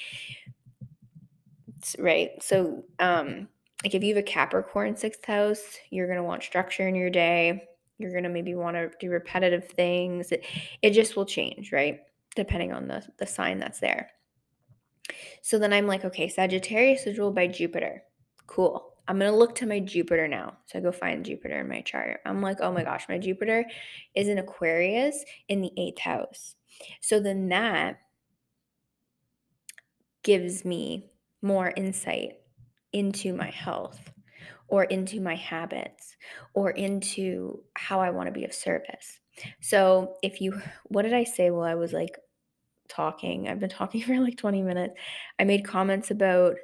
Right. 1.98 2.30
So, 2.42 2.84
um, 2.98 3.48
like 3.84 3.94
if 3.94 4.02
you 4.02 4.14
have 4.14 4.22
a 4.22 4.26
Capricorn 4.26 4.96
sixth 4.96 5.24
house, 5.24 5.78
you're 5.90 6.08
gonna 6.08 6.22
want 6.22 6.42
structure 6.42 6.86
in 6.86 6.94
your 6.94 7.10
day. 7.10 7.64
You're 7.98 8.12
gonna 8.12 8.28
maybe 8.28 8.54
want 8.54 8.76
to 8.76 8.90
do 9.00 9.10
repetitive 9.10 9.68
things. 9.68 10.32
It, 10.32 10.44
it 10.82 10.90
just 10.90 11.16
will 11.16 11.26
change, 11.26 11.72
right? 11.72 12.00
Depending 12.34 12.72
on 12.72 12.88
the, 12.88 13.02
the 13.18 13.26
sign 13.26 13.58
that's 13.58 13.80
there. 13.80 14.10
So 15.42 15.58
then 15.58 15.72
I'm 15.72 15.86
like, 15.86 16.04
okay, 16.04 16.28
Sagittarius 16.28 17.06
is 17.06 17.18
ruled 17.18 17.34
by 17.34 17.46
Jupiter. 17.46 18.02
Cool. 18.46 18.94
I'm 19.08 19.18
going 19.18 19.30
to 19.30 19.36
look 19.36 19.54
to 19.56 19.66
my 19.66 19.80
Jupiter 19.80 20.28
now. 20.28 20.56
So 20.66 20.78
I 20.78 20.82
go 20.82 20.92
find 20.92 21.24
Jupiter 21.24 21.60
in 21.60 21.68
my 21.68 21.80
chart. 21.80 22.20
I'm 22.24 22.40
like, 22.40 22.60
oh 22.60 22.72
my 22.72 22.84
gosh, 22.84 23.06
my 23.08 23.18
Jupiter 23.18 23.64
is 24.14 24.28
in 24.28 24.38
Aquarius 24.38 25.24
in 25.48 25.60
the 25.60 25.72
eighth 25.76 25.98
house. 25.98 26.54
So 27.00 27.20
then 27.20 27.48
that 27.48 28.00
gives 30.22 30.64
me 30.64 31.10
more 31.42 31.72
insight 31.76 32.38
into 32.92 33.34
my 33.34 33.50
health 33.50 34.12
or 34.68 34.84
into 34.84 35.20
my 35.20 35.34
habits 35.34 36.16
or 36.54 36.70
into 36.70 37.62
how 37.74 38.00
I 38.00 38.10
want 38.10 38.28
to 38.28 38.32
be 38.32 38.44
of 38.44 38.54
service. 38.54 39.20
So 39.60 40.16
if 40.22 40.40
you, 40.40 40.60
what 40.84 41.02
did 41.02 41.12
I 41.12 41.24
say 41.24 41.50
while 41.50 41.64
I 41.64 41.74
was 41.74 41.92
like 41.92 42.16
talking? 42.88 43.48
I've 43.48 43.60
been 43.60 43.68
talking 43.68 44.02
for 44.02 44.18
like 44.18 44.36
20 44.36 44.62
minutes. 44.62 44.94
I 45.38 45.44
made 45.44 45.64
comments 45.64 46.10
about 46.10 46.56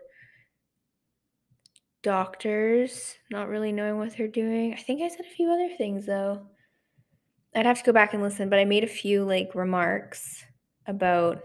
doctors 2.03 3.17
not 3.31 3.49
really 3.49 3.73
knowing 3.73 3.99
what 3.99 4.17
they're 4.17 4.29
doing. 4.29 4.73
I 4.73 4.77
think 4.77 5.03
I 5.03 5.09
said 5.09 5.27
a 5.27 5.35
few 5.35 5.51
other 5.51 5.69
things 5.77 6.07
though. 6.07 6.47
I'd 7.55 7.67
have 7.67 7.79
to 7.79 7.85
go 7.85 7.93
back 7.93 8.15
and 8.15 8.23
listen, 8.23 8.49
but 8.49 8.59
I 8.59 8.65
made 8.65 8.85
a 8.85 8.89
few 8.89 9.25
like 9.25 9.55
remarks 9.55 10.45
about 10.87 11.43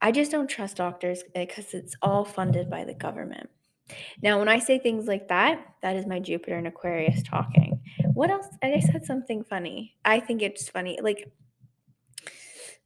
I 0.00 0.12
just 0.12 0.30
don't 0.30 0.48
trust 0.48 0.76
doctors 0.76 1.22
because 1.34 1.74
it's 1.74 1.96
all 2.02 2.24
funded 2.24 2.70
by 2.70 2.84
the 2.84 2.94
government. 2.94 3.50
Now, 4.22 4.38
when 4.38 4.48
I 4.48 4.58
say 4.58 4.78
things 4.78 5.06
like 5.06 5.28
that, 5.28 5.64
that 5.82 5.96
is 5.96 6.06
my 6.06 6.20
Jupiter 6.20 6.56
and 6.56 6.66
Aquarius 6.66 7.22
talking. 7.22 7.80
What 8.12 8.30
else? 8.30 8.46
I 8.62 8.80
said 8.80 9.04
something 9.04 9.44
funny. 9.44 9.96
I 10.04 10.20
think 10.20 10.42
it's 10.42 10.68
funny. 10.68 10.98
Like, 11.02 11.30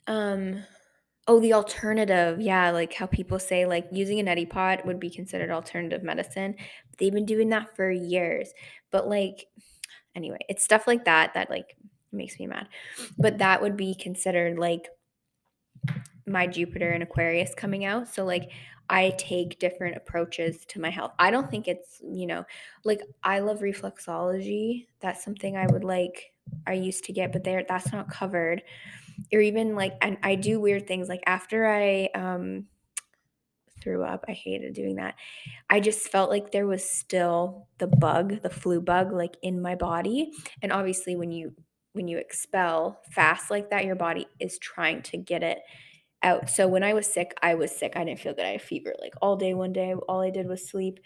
um, 0.07 0.63
oh, 1.27 1.41
the 1.41 1.55
alternative. 1.55 2.41
Yeah, 2.41 2.71
like 2.71 2.93
how 2.93 3.07
people 3.07 3.39
say 3.39 3.67
like 3.67 3.89
using 3.93 4.21
a 4.21 4.25
neti 4.25 4.49
pot 4.49 4.87
would 4.87 5.01
be 5.01 5.11
considered 5.11 5.51
alternative 5.51 6.03
medicine. 6.03 6.55
They've 6.99 7.13
been 7.13 7.27
doing 7.27 7.49
that 7.51 7.75
for 7.77 7.91
years. 7.91 8.53
But 8.91 9.09
like, 9.09 9.47
anyway, 10.15 10.41
it's 10.49 10.65
stuff 10.65 10.87
like 10.87 11.05
that 11.07 11.35
that 11.35 11.51
like 11.51 11.77
makes 12.13 12.39
me 12.39 12.47
mad. 12.47 12.69
But 13.19 13.39
that 13.39 13.61
would 13.61 13.77
be 13.77 13.95
considered 13.95 14.59
like 14.59 14.89
my 16.27 16.47
Jupiter 16.47 16.91
and 16.91 17.03
Aquarius 17.03 17.55
coming 17.55 17.85
out. 17.85 18.09
So 18.09 18.25
like 18.25 18.51
I 18.89 19.11
take 19.19 19.59
different 19.59 19.97
approaches 19.97 20.65
to 20.67 20.81
my 20.81 20.91
health. 20.91 21.13
I 21.19 21.31
don't 21.31 21.51
think 21.51 21.69
it's, 21.69 22.01
you 22.03 22.27
know, 22.27 22.45
like 22.85 23.01
I 23.23 23.41
love 23.41 23.61
reflexology. 23.61 24.87
That's 25.01 25.25
something 25.25 25.57
I 25.57 25.67
would 25.67 25.85
like 25.85 26.33
I 26.67 26.75
used 26.75 27.05
to 27.05 27.13
get, 27.13 27.33
but 27.33 27.45
there 27.45 27.65
that's 27.69 27.93
not 27.93 28.11
covered. 28.11 28.63
Or 29.33 29.41
even 29.41 29.75
like 29.75 29.95
and 30.01 30.19
I 30.23 30.35
do 30.35 30.61
weird 30.61 30.87
things 30.87 31.09
like 31.09 31.23
after 31.27 31.67
I 31.67 32.09
um 32.15 32.67
threw 33.81 34.05
up, 34.05 34.25
I 34.29 34.33
hated 34.33 34.75
doing 34.75 34.97
that. 34.97 35.17
I 35.69 35.81
just 35.81 36.09
felt 36.09 36.31
like 36.31 36.53
there 36.53 36.67
was 36.67 36.89
still 36.89 37.67
the 37.79 37.89
bug, 37.89 38.41
the 38.43 38.51
flu 38.51 38.81
bug 38.81 39.13
like 39.13 39.37
in 39.43 39.61
my 39.61 39.75
body. 39.75 40.33
And 40.63 40.73
obviously 40.73 41.17
when 41.17 41.33
you 41.33 41.53
when 41.93 42.09
you 42.09 42.19
expel 42.19 43.01
fast 43.11 43.51
like 43.51 43.71
that, 43.71 43.85
your 43.85 43.97
body 43.97 44.27
is 44.41 44.59
trying 44.59 45.03
to 45.03 45.17
get 45.17 45.43
it 45.43 45.59
out. 46.23 46.49
So 46.49 46.69
when 46.69 46.83
I 46.83 46.95
was 46.95 47.07
sick, 47.07 47.35
I 47.43 47.55
was 47.55 47.75
sick. 47.75 47.93
I 47.97 48.05
didn't 48.05 48.21
feel 48.21 48.35
good. 48.35 48.45
I 48.45 48.53
had 48.53 48.63
fever 48.63 48.95
like 49.01 49.15
all 49.21 49.37
day 49.37 49.55
one 49.55 49.73
day. 49.73 49.95
All 49.95 50.21
I 50.21 50.31
did 50.31 50.47
was 50.47 50.69
sleep. 50.69 51.01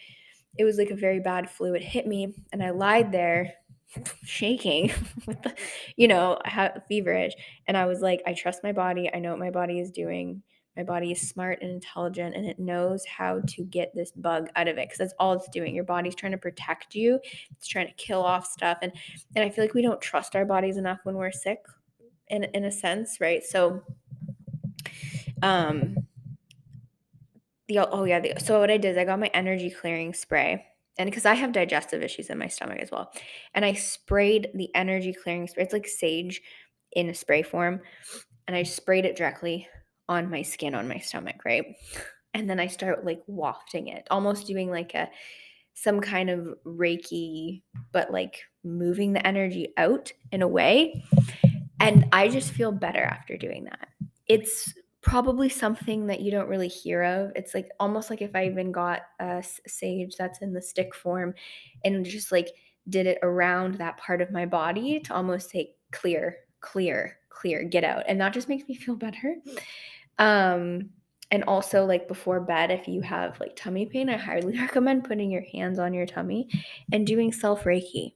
It 0.58 0.64
was 0.64 0.78
like 0.78 0.90
a 0.90 0.96
very 0.96 1.20
bad 1.20 1.50
flu. 1.50 1.74
It 1.74 1.82
hit 1.82 2.06
me 2.06 2.34
and 2.52 2.62
I 2.62 2.70
lied 2.70 3.12
there 3.12 3.54
shaking 4.24 4.92
with 5.26 5.42
the, 5.42 5.54
you 5.96 6.08
know, 6.08 6.38
feverish. 6.88 7.32
And 7.66 7.76
I 7.76 7.86
was 7.86 8.00
like, 8.00 8.22
I 8.26 8.32
trust 8.32 8.62
my 8.62 8.72
body. 8.72 9.10
I 9.12 9.18
know 9.18 9.30
what 9.30 9.38
my 9.38 9.50
body 9.50 9.80
is 9.80 9.90
doing. 9.90 10.42
My 10.76 10.82
body 10.82 11.12
is 11.12 11.28
smart 11.28 11.60
and 11.62 11.70
intelligent 11.70 12.36
and 12.36 12.44
it 12.44 12.58
knows 12.58 13.04
how 13.06 13.40
to 13.40 13.64
get 13.64 13.94
this 13.94 14.12
bug 14.12 14.48
out 14.56 14.68
of 14.68 14.76
it 14.76 14.88
because 14.88 14.98
that's 14.98 15.14
all 15.18 15.32
it's 15.32 15.48
doing. 15.48 15.74
Your 15.74 15.84
body's 15.84 16.14
trying 16.14 16.32
to 16.32 16.38
protect 16.38 16.94
you. 16.94 17.18
It's 17.50 17.66
trying 17.66 17.86
to 17.86 17.94
kill 17.94 18.22
off 18.22 18.46
stuff. 18.46 18.78
And 18.82 18.92
and 19.34 19.44
I 19.44 19.48
feel 19.48 19.64
like 19.64 19.74
we 19.74 19.82
don't 19.82 20.00
trust 20.00 20.36
our 20.36 20.44
bodies 20.44 20.76
enough 20.76 20.98
when 21.04 21.14
we're 21.14 21.32
sick 21.32 21.60
in 22.28 22.44
in 22.44 22.64
a 22.64 22.72
sense, 22.72 23.20
right? 23.20 23.42
So 23.42 23.82
um 25.42 25.96
the 27.68 27.78
oh 27.90 28.04
yeah, 28.04 28.20
the, 28.20 28.34
so 28.38 28.60
what 28.60 28.70
I 28.70 28.76
did 28.76 28.92
is 28.92 28.98
I 28.98 29.04
got 29.04 29.18
my 29.18 29.30
energy 29.32 29.70
clearing 29.70 30.12
spray. 30.12 30.66
And 30.98 31.10
because 31.10 31.26
I 31.26 31.34
have 31.34 31.52
digestive 31.52 32.02
issues 32.02 32.30
in 32.30 32.38
my 32.38 32.48
stomach 32.48 32.78
as 32.80 32.90
well. 32.90 33.12
And 33.54 33.64
I 33.64 33.74
sprayed 33.74 34.48
the 34.54 34.74
energy 34.74 35.12
clearing 35.12 35.46
spray. 35.46 35.62
It's 35.62 35.72
like 35.74 35.86
sage 35.86 36.40
in 36.92 37.10
a 37.10 37.14
spray 37.14 37.42
form. 37.42 37.80
And 38.48 38.56
I 38.56 38.62
sprayed 38.62 39.04
it 39.04 39.16
directly 39.16 39.68
on 40.08 40.30
my 40.30 40.42
skin 40.42 40.74
on 40.74 40.88
my 40.88 40.98
stomach, 40.98 41.44
right? 41.44 41.76
And 42.34 42.48
then 42.48 42.60
I 42.60 42.66
start 42.66 43.04
like 43.04 43.22
wafting 43.26 43.88
it, 43.88 44.06
almost 44.10 44.46
doing 44.46 44.70
like 44.70 44.94
a 44.94 45.08
some 45.74 46.00
kind 46.00 46.30
of 46.30 46.54
reiki, 46.64 47.62
but 47.92 48.10
like 48.10 48.42
moving 48.64 49.12
the 49.12 49.26
energy 49.26 49.72
out 49.76 50.10
in 50.32 50.42
a 50.42 50.48
way. 50.48 51.04
And 51.80 52.08
I 52.12 52.28
just 52.28 52.50
feel 52.50 52.72
better 52.72 53.02
after 53.02 53.36
doing 53.36 53.64
that. 53.64 53.88
It's 54.26 54.72
probably 55.02 55.48
something 55.48 56.06
that 56.06 56.20
you 56.20 56.30
don't 56.30 56.48
really 56.48 56.66
hear 56.68 57.02
of. 57.02 57.30
It's 57.36 57.54
like 57.54 57.68
almost 57.78 58.10
like 58.10 58.22
if 58.22 58.34
I 58.34 58.46
even 58.46 58.72
got 58.72 59.02
a 59.20 59.42
sage 59.66 60.16
that's 60.16 60.40
in 60.40 60.52
the 60.52 60.62
stick 60.62 60.94
form 60.94 61.34
and 61.84 62.04
just 62.04 62.32
like 62.32 62.48
did 62.88 63.06
it 63.06 63.18
around 63.22 63.74
that 63.74 63.98
part 63.98 64.20
of 64.20 64.32
my 64.32 64.46
body 64.46 64.98
to 65.00 65.14
almost 65.14 65.50
say 65.50 65.74
clear, 65.92 66.38
clear, 66.60 67.18
clear, 67.28 67.62
get 67.64 67.84
out. 67.84 68.04
And 68.08 68.20
that 68.20 68.32
just 68.32 68.48
makes 68.48 68.66
me 68.68 68.74
feel 68.74 68.96
better. 68.96 69.36
Um 70.18 70.90
and 71.32 71.42
also 71.44 71.84
like 71.84 72.06
before 72.06 72.40
bed 72.40 72.70
if 72.70 72.86
you 72.86 73.00
have 73.02 73.38
like 73.40 73.56
tummy 73.56 73.86
pain, 73.86 74.08
I 74.08 74.16
highly 74.16 74.58
recommend 74.60 75.04
putting 75.04 75.30
your 75.30 75.44
hands 75.52 75.78
on 75.78 75.92
your 75.92 76.06
tummy 76.06 76.48
and 76.92 77.06
doing 77.06 77.32
self 77.32 77.64
reiki 77.64 78.12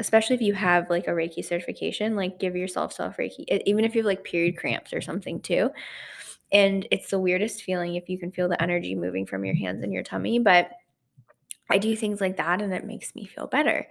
especially 0.00 0.34
if 0.34 0.40
you 0.42 0.54
have 0.54 0.88
like 0.88 1.06
a 1.06 1.10
Reiki 1.10 1.44
certification, 1.44 2.16
like 2.16 2.40
give 2.40 2.56
yourself 2.56 2.92
self 2.92 3.18
Reiki, 3.18 3.44
even 3.66 3.84
if 3.84 3.94
you 3.94 4.00
have 4.00 4.06
like 4.06 4.24
period 4.24 4.56
cramps 4.56 4.92
or 4.92 5.02
something 5.02 5.40
too. 5.40 5.70
And 6.50 6.88
it's 6.90 7.10
the 7.10 7.18
weirdest 7.18 7.62
feeling 7.62 7.94
if 7.94 8.08
you 8.08 8.18
can 8.18 8.32
feel 8.32 8.48
the 8.48 8.60
energy 8.60 8.94
moving 8.94 9.26
from 9.26 9.44
your 9.44 9.54
hands 9.54 9.84
and 9.84 9.92
your 9.92 10.02
tummy. 10.02 10.38
But 10.38 10.70
I 11.68 11.78
do 11.78 11.94
things 11.94 12.20
like 12.20 12.38
that 12.38 12.62
and 12.62 12.72
it 12.72 12.84
makes 12.84 13.14
me 13.14 13.26
feel 13.26 13.46
better. 13.46 13.86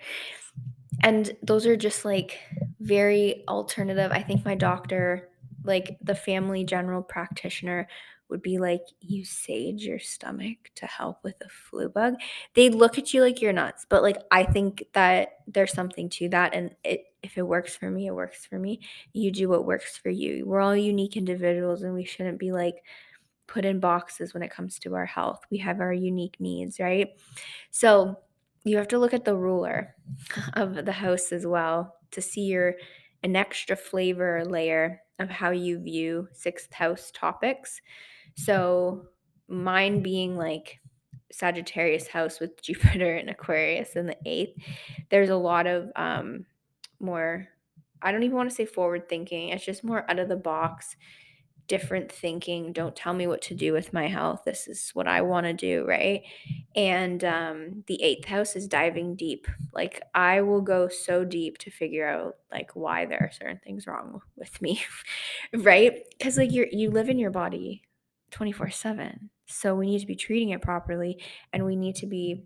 And 1.02 1.32
those 1.44 1.66
are 1.66 1.78
just 1.78 2.04
like 2.04 2.40
very 2.82 3.44
alternative. 3.48 4.12
I 4.12 4.22
think 4.24 4.44
my 4.44 4.56
doctor, 4.56 5.29
like 5.64 5.98
the 6.02 6.16
family 6.16 6.64
general 6.64 7.02
practitioner, 7.02 7.88
would 8.30 8.42
be 8.42 8.60
like, 8.60 8.84
you 9.02 9.26
sage 9.26 9.84
your 9.84 10.00
stomach 10.00 10.58
to 10.76 10.86
help 10.86 11.24
with 11.24 11.36
a 11.42 11.50
flu 11.50 11.90
bug. 11.90 12.16
They 12.54 12.70
look 12.70 12.98
at 12.98 13.14
you 13.14 13.22
like 13.22 13.42
you're 13.42 13.54
nuts, 13.54 13.86
but 13.90 14.04
like 14.04 14.18
I 14.32 14.44
think 14.44 14.84
that 14.94 15.40
there's 15.48 15.74
something 15.74 16.10
to 16.10 16.30
that. 16.30 16.54
And 16.54 16.76
it 16.84 17.06
if 17.22 17.38
it 17.38 17.42
works 17.42 17.76
for 17.76 17.92
me, 17.92 18.08
it 18.08 18.16
works 18.16 18.46
for 18.46 18.58
me. 18.58 18.80
You 19.12 19.32
do 19.32 19.50
what 19.50 19.66
works 19.66 19.98
for 19.98 20.10
you. 20.10 20.46
We're 20.46 20.62
all 20.62 20.76
unique 20.76 21.18
individuals 21.18 21.82
and 21.82 21.94
we 21.94 22.06
shouldn't 22.06 22.40
be 22.40 22.54
like 22.54 22.76
put 23.46 23.66
in 23.66 23.80
boxes 23.82 24.34
when 24.34 24.44
it 24.44 24.52
comes 24.52 24.80
to 24.80 24.96
our 24.96 25.06
health. 25.06 25.42
We 25.50 25.58
have 25.58 25.82
our 25.82 25.92
unique 25.92 26.38
needs, 26.40 26.80
right? 26.80 27.10
So 27.72 28.20
you 28.64 28.78
have 28.78 28.88
to 28.90 29.00
look 29.00 29.14
at 29.14 29.26
the 29.26 29.36
ruler 29.36 29.96
of 30.54 30.86
the 30.86 30.92
house 30.94 31.34
as 31.34 31.46
well 31.46 31.96
to 32.12 32.22
see 32.22 32.42
your 32.42 32.76
an 33.24 33.36
extra 33.36 33.76
flavor 33.76 34.46
layer 34.46 35.02
of 35.20 35.30
how 35.30 35.52
you 35.52 35.80
view 35.80 36.28
sixth 36.32 36.74
house 36.74 37.12
topics. 37.14 37.82
So 38.36 39.08
mine 39.48 40.02
being 40.02 40.38
like 40.38 40.80
Sagittarius 41.32 42.08
house 42.08 42.40
with 42.40 42.62
Jupiter 42.64 43.16
and 43.16 43.30
Aquarius 43.30 43.96
in 43.96 44.06
the 44.06 44.18
eighth, 44.26 44.58
there's 45.10 45.30
a 45.30 45.36
lot 45.36 45.68
of 45.68 45.92
um, 45.96 46.46
more, 47.00 47.48
I 48.02 48.12
don't 48.12 48.24
even 48.24 48.38
want 48.38 48.50
to 48.50 48.56
say 48.56 48.66
forward 48.66 49.10
thinking. 49.10 49.50
It's 49.50 49.66
just 49.66 49.84
more 49.84 50.10
out 50.10 50.20
of 50.20 50.30
the 50.30 50.36
box, 50.36 50.96
different 51.70 52.12
thinking. 52.12 52.74
Don't 52.74 52.96
tell 52.96 53.14
me 53.14 53.28
what 53.28 53.42
to 53.44 53.54
do 53.54 53.72
with 53.72 53.94
my 53.94 54.08
health. 54.08 54.42
This 54.44 54.68
is 54.68 54.90
what 54.94 55.08
I 55.08 55.22
want 55.22 55.46
to 55.46 55.54
do, 55.54 55.86
right? 55.88 56.24
And 56.76 57.24
um, 57.24 57.84
the 57.88 58.02
eighth 58.04 58.26
house 58.26 58.56
is 58.56 58.68
diving 58.68 59.16
deep. 59.16 59.48
Like 59.72 60.02
I 60.14 60.42
will 60.42 60.62
go 60.62 60.90
so 60.90 61.24
deep 61.24 61.60
to 61.60 61.72
figure 61.72 62.08
out 62.08 62.38
like 62.52 62.72
why 62.74 63.06
there 63.06 63.20
are 63.22 63.32
certain 63.32 63.62
things 63.64 63.88
wrong 63.88 64.22
with 64.36 64.62
me, 64.62 64.82
right? 65.54 66.04
Because 66.18 66.38
like 66.38 66.52
you're 66.52 66.68
you 66.72 66.92
live 66.92 67.08
in 67.08 67.20
your 67.20 67.32
body 67.32 67.84
24 68.32 68.72
7. 68.72 69.30
So 69.46 69.76
we 69.76 69.88
need 69.88 70.00
to 70.00 70.08
be 70.08 70.16
treating 70.16 70.50
it 70.50 70.62
properly 70.62 71.22
and 71.54 71.66
we 71.66 71.76
need 71.76 71.96
to 71.98 72.08
be 72.08 72.44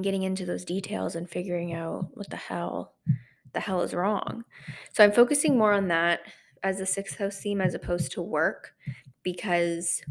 getting 0.00 0.22
into 0.22 0.46
those 0.46 0.64
details 0.64 1.16
and 1.16 1.28
figuring 1.28 1.74
out 1.74 2.08
what 2.14 2.30
the 2.30 2.36
hell 2.36 2.94
the 3.52 3.60
hell 3.60 3.82
is 3.82 3.94
wrong. 3.94 4.44
So 4.92 5.02
I'm 5.02 5.12
focusing 5.12 5.58
more 5.58 5.72
on 5.72 5.88
that 5.88 6.20
as 6.62 6.80
a 6.80 6.86
sixth 6.86 7.18
house 7.18 7.38
theme 7.38 7.60
as 7.60 7.74
opposed 7.74 8.12
to 8.12 8.22
work 8.22 8.74
because 9.22 10.02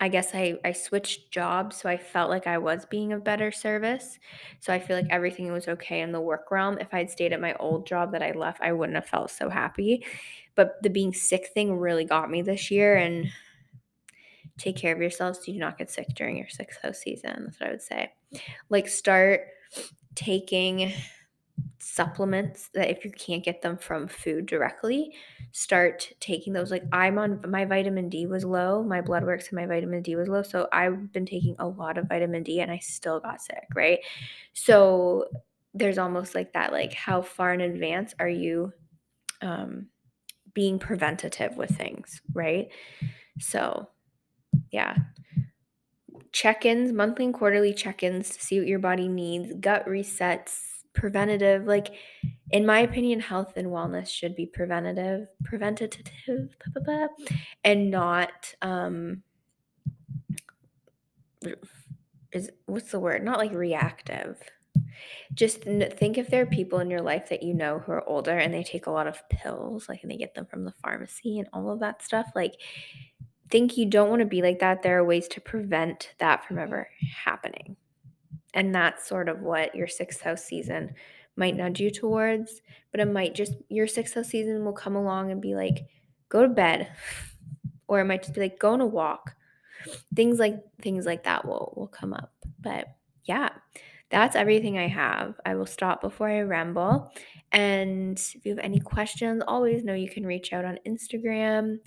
I 0.00 0.08
guess 0.08 0.34
I, 0.34 0.58
I 0.64 0.72
switched 0.72 1.30
jobs, 1.30 1.76
so 1.76 1.88
I 1.88 1.96
felt 1.96 2.28
like 2.28 2.48
I 2.48 2.58
was 2.58 2.86
being 2.86 3.12
of 3.12 3.22
better 3.22 3.52
service. 3.52 4.18
So 4.58 4.72
I 4.72 4.80
feel 4.80 4.96
like 4.96 5.06
everything 5.10 5.52
was 5.52 5.68
okay 5.68 6.00
in 6.00 6.10
the 6.10 6.20
work 6.20 6.50
realm. 6.50 6.78
If 6.80 6.92
I 6.92 6.98
had 6.98 7.10
stayed 7.10 7.32
at 7.32 7.40
my 7.40 7.54
old 7.60 7.86
job 7.86 8.10
that 8.10 8.22
I 8.22 8.32
left, 8.32 8.60
I 8.60 8.72
wouldn't 8.72 8.96
have 8.96 9.06
felt 9.06 9.30
so 9.30 9.48
happy. 9.48 10.04
But 10.56 10.82
the 10.82 10.90
being 10.90 11.14
sick 11.14 11.50
thing 11.54 11.78
really 11.78 12.04
got 12.04 12.32
me 12.32 12.42
this 12.42 12.68
year. 12.68 12.96
And 12.96 13.28
take 14.58 14.76
care 14.76 14.92
of 14.92 15.00
yourself 15.00 15.36
so 15.36 15.42
you 15.46 15.52
do 15.54 15.58
not 15.60 15.78
get 15.78 15.90
sick 15.90 16.08
during 16.16 16.36
your 16.36 16.48
sixth 16.48 16.82
house 16.82 16.98
season. 16.98 17.44
That's 17.44 17.60
what 17.60 17.68
I 17.68 17.72
would 17.72 17.82
say. 17.82 18.12
Like, 18.70 18.88
start 18.88 19.42
taking 20.16 20.92
supplements 21.84 22.68
that 22.74 22.88
if 22.90 23.04
you 23.04 23.10
can't 23.10 23.42
get 23.42 23.60
them 23.60 23.76
from 23.76 24.06
food 24.06 24.46
directly, 24.46 25.12
start 25.50 26.12
taking 26.20 26.52
those. 26.52 26.70
Like 26.70 26.84
I'm 26.92 27.18
on 27.18 27.40
my 27.48 27.64
vitamin 27.64 28.08
D 28.08 28.26
was 28.26 28.44
low, 28.44 28.84
my 28.84 29.00
blood 29.00 29.24
works 29.24 29.48
and 29.48 29.56
my 29.56 29.66
vitamin 29.66 30.00
D 30.00 30.14
was 30.14 30.28
low. 30.28 30.42
So 30.42 30.68
I've 30.72 31.12
been 31.12 31.26
taking 31.26 31.56
a 31.58 31.66
lot 31.66 31.98
of 31.98 32.08
vitamin 32.08 32.44
D 32.44 32.60
and 32.60 32.70
I 32.70 32.78
still 32.78 33.18
got 33.18 33.42
sick, 33.42 33.66
right? 33.74 33.98
So 34.52 35.28
there's 35.74 35.98
almost 35.98 36.34
like 36.34 36.52
that, 36.52 36.72
like 36.72 36.92
how 36.92 37.20
far 37.20 37.52
in 37.52 37.60
advance 37.60 38.14
are 38.20 38.28
you 38.28 38.72
um 39.40 39.86
being 40.54 40.78
preventative 40.78 41.56
with 41.56 41.70
things, 41.76 42.22
right? 42.32 42.68
So 43.40 43.88
yeah. 44.70 44.96
Check-ins, 46.30 46.92
monthly 46.92 47.26
and 47.26 47.34
quarterly 47.34 47.74
check-ins 47.74 48.30
to 48.30 48.40
see 48.40 48.58
what 48.58 48.66
your 48.66 48.78
body 48.78 49.06
needs, 49.06 49.52
gut 49.60 49.86
resets, 49.86 50.60
preventative 50.94 51.64
like 51.64 51.94
in 52.50 52.66
my 52.66 52.80
opinion 52.80 53.18
health 53.18 53.54
and 53.56 53.68
wellness 53.68 54.08
should 54.08 54.36
be 54.36 54.44
preventative 54.44 55.26
preventative 55.42 56.04
blah, 56.74 56.82
blah, 56.82 56.82
blah, 56.82 57.06
and 57.64 57.90
not 57.90 58.54
um 58.60 59.22
is 62.32 62.50
what's 62.66 62.90
the 62.90 63.00
word? 63.00 63.24
Not 63.24 63.38
like 63.38 63.52
reactive. 63.52 64.38
Just 65.34 65.62
think 65.62 66.18
if 66.18 66.28
there 66.28 66.42
are 66.42 66.46
people 66.46 66.78
in 66.80 66.90
your 66.90 67.02
life 67.02 67.28
that 67.28 67.42
you 67.42 67.54
know 67.54 67.78
who 67.78 67.92
are 67.92 68.08
older 68.08 68.38
and 68.38 68.52
they 68.52 68.62
take 68.62 68.86
a 68.86 68.90
lot 68.90 69.06
of 69.06 69.22
pills 69.28 69.88
like 69.88 70.02
and 70.02 70.10
they 70.10 70.16
get 70.16 70.34
them 70.34 70.46
from 70.46 70.64
the 70.64 70.72
pharmacy 70.82 71.38
and 71.38 71.48
all 71.52 71.70
of 71.70 71.80
that 71.80 72.02
stuff 72.02 72.26
like 72.34 72.54
think 73.50 73.76
you 73.76 73.84
don't 73.86 74.08
want 74.08 74.20
to 74.20 74.26
be 74.26 74.40
like 74.40 74.60
that. 74.60 74.82
There 74.82 74.98
are 74.98 75.04
ways 75.04 75.28
to 75.28 75.40
prevent 75.40 76.14
that 76.18 76.46
from 76.46 76.58
ever 76.58 76.88
happening 77.24 77.76
and 78.54 78.74
that's 78.74 79.08
sort 79.08 79.28
of 79.28 79.40
what 79.40 79.74
your 79.74 79.86
sixth 79.86 80.20
house 80.20 80.44
season 80.44 80.94
might 81.36 81.56
nudge 81.56 81.80
you 81.80 81.90
towards. 81.90 82.60
But 82.90 83.00
it 83.00 83.10
might 83.10 83.34
just, 83.34 83.54
your 83.68 83.86
sixth 83.86 84.14
house 84.14 84.28
season 84.28 84.64
will 84.64 84.72
come 84.72 84.96
along 84.96 85.30
and 85.30 85.40
be 85.40 85.54
like, 85.54 85.86
go 86.28 86.42
to 86.42 86.48
bed. 86.48 86.88
Or 87.88 88.00
it 88.00 88.06
might 88.06 88.22
just 88.22 88.32
be 88.32 88.40
like, 88.40 88.58
go 88.58 88.72
on 88.72 88.80
a 88.80 88.86
walk. 88.86 89.34
Things 90.14 90.38
like 90.38 90.62
things 90.80 91.04
like 91.04 91.24
that 91.24 91.44
will 91.44 91.74
will 91.76 91.88
come 91.88 92.14
up. 92.14 92.32
But 92.58 92.86
yeah, 93.24 93.50
that's 94.08 94.34
everything 94.34 94.78
I 94.78 94.88
have. 94.88 95.38
I 95.44 95.56
will 95.56 95.66
stop 95.66 96.00
before 96.00 96.30
I 96.30 96.40
ramble. 96.40 97.12
And 97.50 98.18
if 98.18 98.46
you 98.46 98.52
have 98.52 98.64
any 98.64 98.80
questions, 98.80 99.42
always 99.46 99.84
know 99.84 99.92
you 99.92 100.08
can 100.08 100.24
reach 100.24 100.54
out 100.54 100.64
on 100.64 100.78
Instagram 100.86 101.80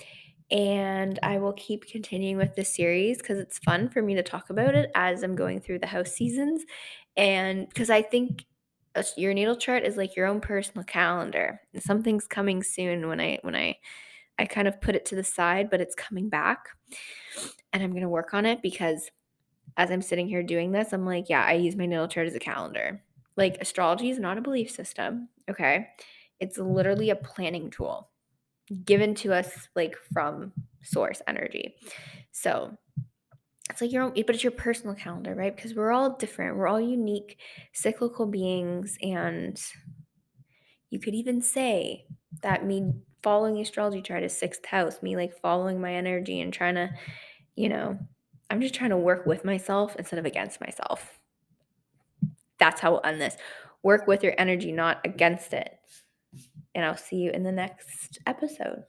and 0.52 1.20
I 1.24 1.40
will 1.40 1.54
keep 1.54 1.88
continuing 1.88 2.38
with 2.38 2.56
this 2.56 2.74
series 2.74 3.18
because 3.18 3.40
it's 3.40 3.58
fun 3.60 3.90
for 3.90 4.02
me 4.02 4.16
to 4.16 4.24
talk 4.24 4.50
about 4.50 4.76
it 4.76 4.92
as 4.94 5.24
I'm 5.24 5.36
going 5.36 5.60
through 5.60 5.80
the 5.80 5.88
house 5.88 6.12
seasons. 6.12 6.64
And 7.18 7.68
because 7.68 7.90
I 7.90 8.02
think 8.02 8.46
your 9.18 9.34
natal 9.34 9.56
chart 9.56 9.84
is 9.84 9.98
like 9.98 10.16
your 10.16 10.28
own 10.28 10.40
personal 10.40 10.84
calendar. 10.84 11.62
Something's 11.80 12.28
coming 12.28 12.64
soon 12.64 13.08
when 13.08 13.20
I 13.20 13.40
when 13.42 13.56
I 13.56 13.78
I 14.38 14.46
kind 14.46 14.68
of 14.68 14.82
put 14.82 14.96
it 14.96 15.06
to 15.06 15.16
the 15.16 15.24
side, 15.24 15.70
but 15.70 15.82
it's 15.82 15.96
coming 15.96 16.30
back. 16.30 16.68
And 17.74 17.84
I'm 17.84 17.94
to 17.96 18.10
work 18.10 18.34
on 18.34 18.46
it 18.46 18.62
because 18.62 19.10
as 19.78 19.92
I'm 19.92 20.02
sitting 20.02 20.28
here 20.28 20.44
doing 20.44 20.72
this, 20.72 20.94
I'm 20.94 21.06
like, 21.06 21.30
yeah, 21.30 21.44
I 21.44 21.54
use 21.54 21.76
my 21.76 21.86
natal 21.86 22.08
chart 22.08 22.28
as 22.28 22.36
a 22.36 22.40
calendar. 22.40 23.02
Like 23.36 23.58
astrology 23.60 24.10
is 24.10 24.20
not 24.20 24.38
a 24.38 24.42
belief 24.42 24.72
system, 24.72 25.30
okay? 25.50 25.88
It's 26.40 26.58
literally 26.58 27.10
a 27.10 27.16
planning 27.16 27.70
tool 27.70 28.10
given 28.84 29.14
to 29.16 29.34
us 29.34 29.70
like 29.76 29.96
from 30.14 30.52
source 30.82 31.22
energy. 31.28 31.76
So 32.32 32.78
it's 33.70 33.82
like 33.82 33.92
your 33.92 34.04
own, 34.04 34.14
but 34.14 34.36
it's 34.36 34.44
your 34.44 34.52
personal 34.52 34.96
calendar, 34.96 35.34
right? 35.34 35.56
Because 35.56 35.74
we're 35.74 35.92
all 35.92 36.16
different. 36.18 36.56
We're 36.56 36.68
all 36.68 36.82
unique, 36.82 37.40
cyclical 37.74 38.26
beings. 38.26 38.98
And 39.02 39.60
you 40.90 41.00
could 41.00 41.16
even 41.16 41.42
say 41.42 42.06
that 42.42 42.66
me 42.66 42.92
following 43.24 43.60
astrology 43.60 44.02
chart 44.02 44.24
is 44.24 44.38
sixth 44.38 44.66
house, 44.66 45.02
me 45.02 45.16
like 45.16 45.40
following 45.42 45.82
my 45.82 45.94
energy 45.96 46.42
and 46.42 46.54
trying 46.54 46.76
to, 46.76 46.90
you 47.56 47.70
know, 47.70 47.98
I'm 48.50 48.62
just 48.62 48.76
trying 48.76 48.92
to 48.92 48.98
work 48.98 49.26
with 49.26 49.44
myself 49.44 49.96
instead 49.98 50.20
of 50.20 50.26
against 50.26 50.62
myself. 50.62 51.20
That's 52.60 52.80
how 52.80 52.92
we'll 52.92 53.02
end 53.04 53.20
this. 53.20 53.36
Work 53.82 54.08
with 54.08 54.24
your 54.24 54.34
energy, 54.38 54.72
not 54.72 55.02
against 55.04 55.54
it 55.54 55.75
and 56.76 56.86
I'll 56.86 56.98
see 56.98 57.16
you 57.16 57.32
in 57.32 57.44
the 57.44 57.52
next 57.52 58.20
episode. 58.28 58.84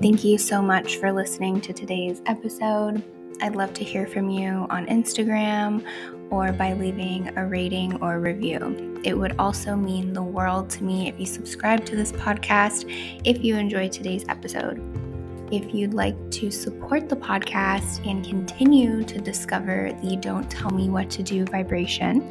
Thank 0.00 0.24
you 0.24 0.38
so 0.38 0.62
much 0.62 0.96
for 0.98 1.12
listening 1.12 1.60
to 1.62 1.72
today's 1.72 2.22
episode. 2.26 3.02
I'd 3.42 3.56
love 3.56 3.74
to 3.74 3.84
hear 3.84 4.06
from 4.06 4.30
you 4.30 4.66
on 4.70 4.86
Instagram 4.86 5.84
or 6.30 6.52
by 6.52 6.72
leaving 6.74 7.36
a 7.36 7.46
rating 7.46 8.00
or 8.02 8.20
review. 8.20 9.00
It 9.04 9.16
would 9.16 9.36
also 9.38 9.74
mean 9.74 10.12
the 10.12 10.22
world 10.22 10.70
to 10.70 10.84
me 10.84 11.08
if 11.08 11.18
you 11.18 11.26
subscribe 11.26 11.84
to 11.86 11.96
this 11.96 12.12
podcast 12.12 12.84
if 13.24 13.42
you 13.44 13.56
enjoyed 13.56 13.92
today's 13.92 14.24
episode. 14.28 15.05
If 15.52 15.72
you'd 15.72 15.94
like 15.94 16.16
to 16.32 16.50
support 16.50 17.08
the 17.08 17.14
podcast 17.14 18.04
and 18.04 18.24
continue 18.24 19.04
to 19.04 19.20
discover 19.20 19.92
the 20.02 20.16
Don't 20.16 20.50
Tell 20.50 20.70
Me 20.70 20.88
What 20.88 21.08
to 21.10 21.22
Do 21.22 21.44
vibration, 21.44 22.28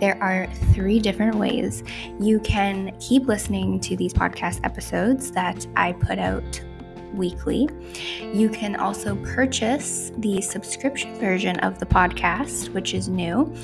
there 0.00 0.20
are 0.20 0.48
three 0.74 0.98
different 0.98 1.36
ways. 1.36 1.84
You 2.18 2.40
can 2.40 2.96
keep 2.98 3.28
listening 3.28 3.78
to 3.80 3.96
these 3.96 4.12
podcast 4.12 4.60
episodes 4.64 5.30
that 5.30 5.64
I 5.76 5.92
put 5.92 6.18
out 6.18 6.60
weekly. 7.14 7.68
You 8.32 8.48
can 8.48 8.74
also 8.74 9.14
purchase 9.14 10.10
the 10.18 10.40
subscription 10.40 11.14
version 11.20 11.60
of 11.60 11.78
the 11.78 11.86
podcast, 11.86 12.74
which 12.74 12.94
is 12.94 13.08
new, 13.08 13.54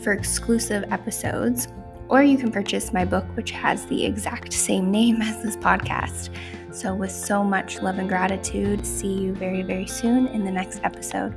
for 0.00 0.12
exclusive 0.12 0.84
episodes. 0.92 1.68
Or 2.10 2.22
you 2.22 2.36
can 2.36 2.52
purchase 2.52 2.92
my 2.92 3.06
book, 3.06 3.24
which 3.36 3.52
has 3.52 3.86
the 3.86 4.04
exact 4.04 4.52
same 4.52 4.90
name 4.90 5.22
as 5.22 5.42
this 5.42 5.56
podcast. 5.56 6.28
So, 6.72 6.94
with 6.94 7.12
so 7.12 7.44
much 7.44 7.82
love 7.82 7.98
and 7.98 8.08
gratitude, 8.08 8.86
see 8.86 9.12
you 9.12 9.34
very, 9.34 9.62
very 9.62 9.86
soon 9.86 10.26
in 10.28 10.44
the 10.44 10.50
next 10.50 10.80
episode. 10.82 11.34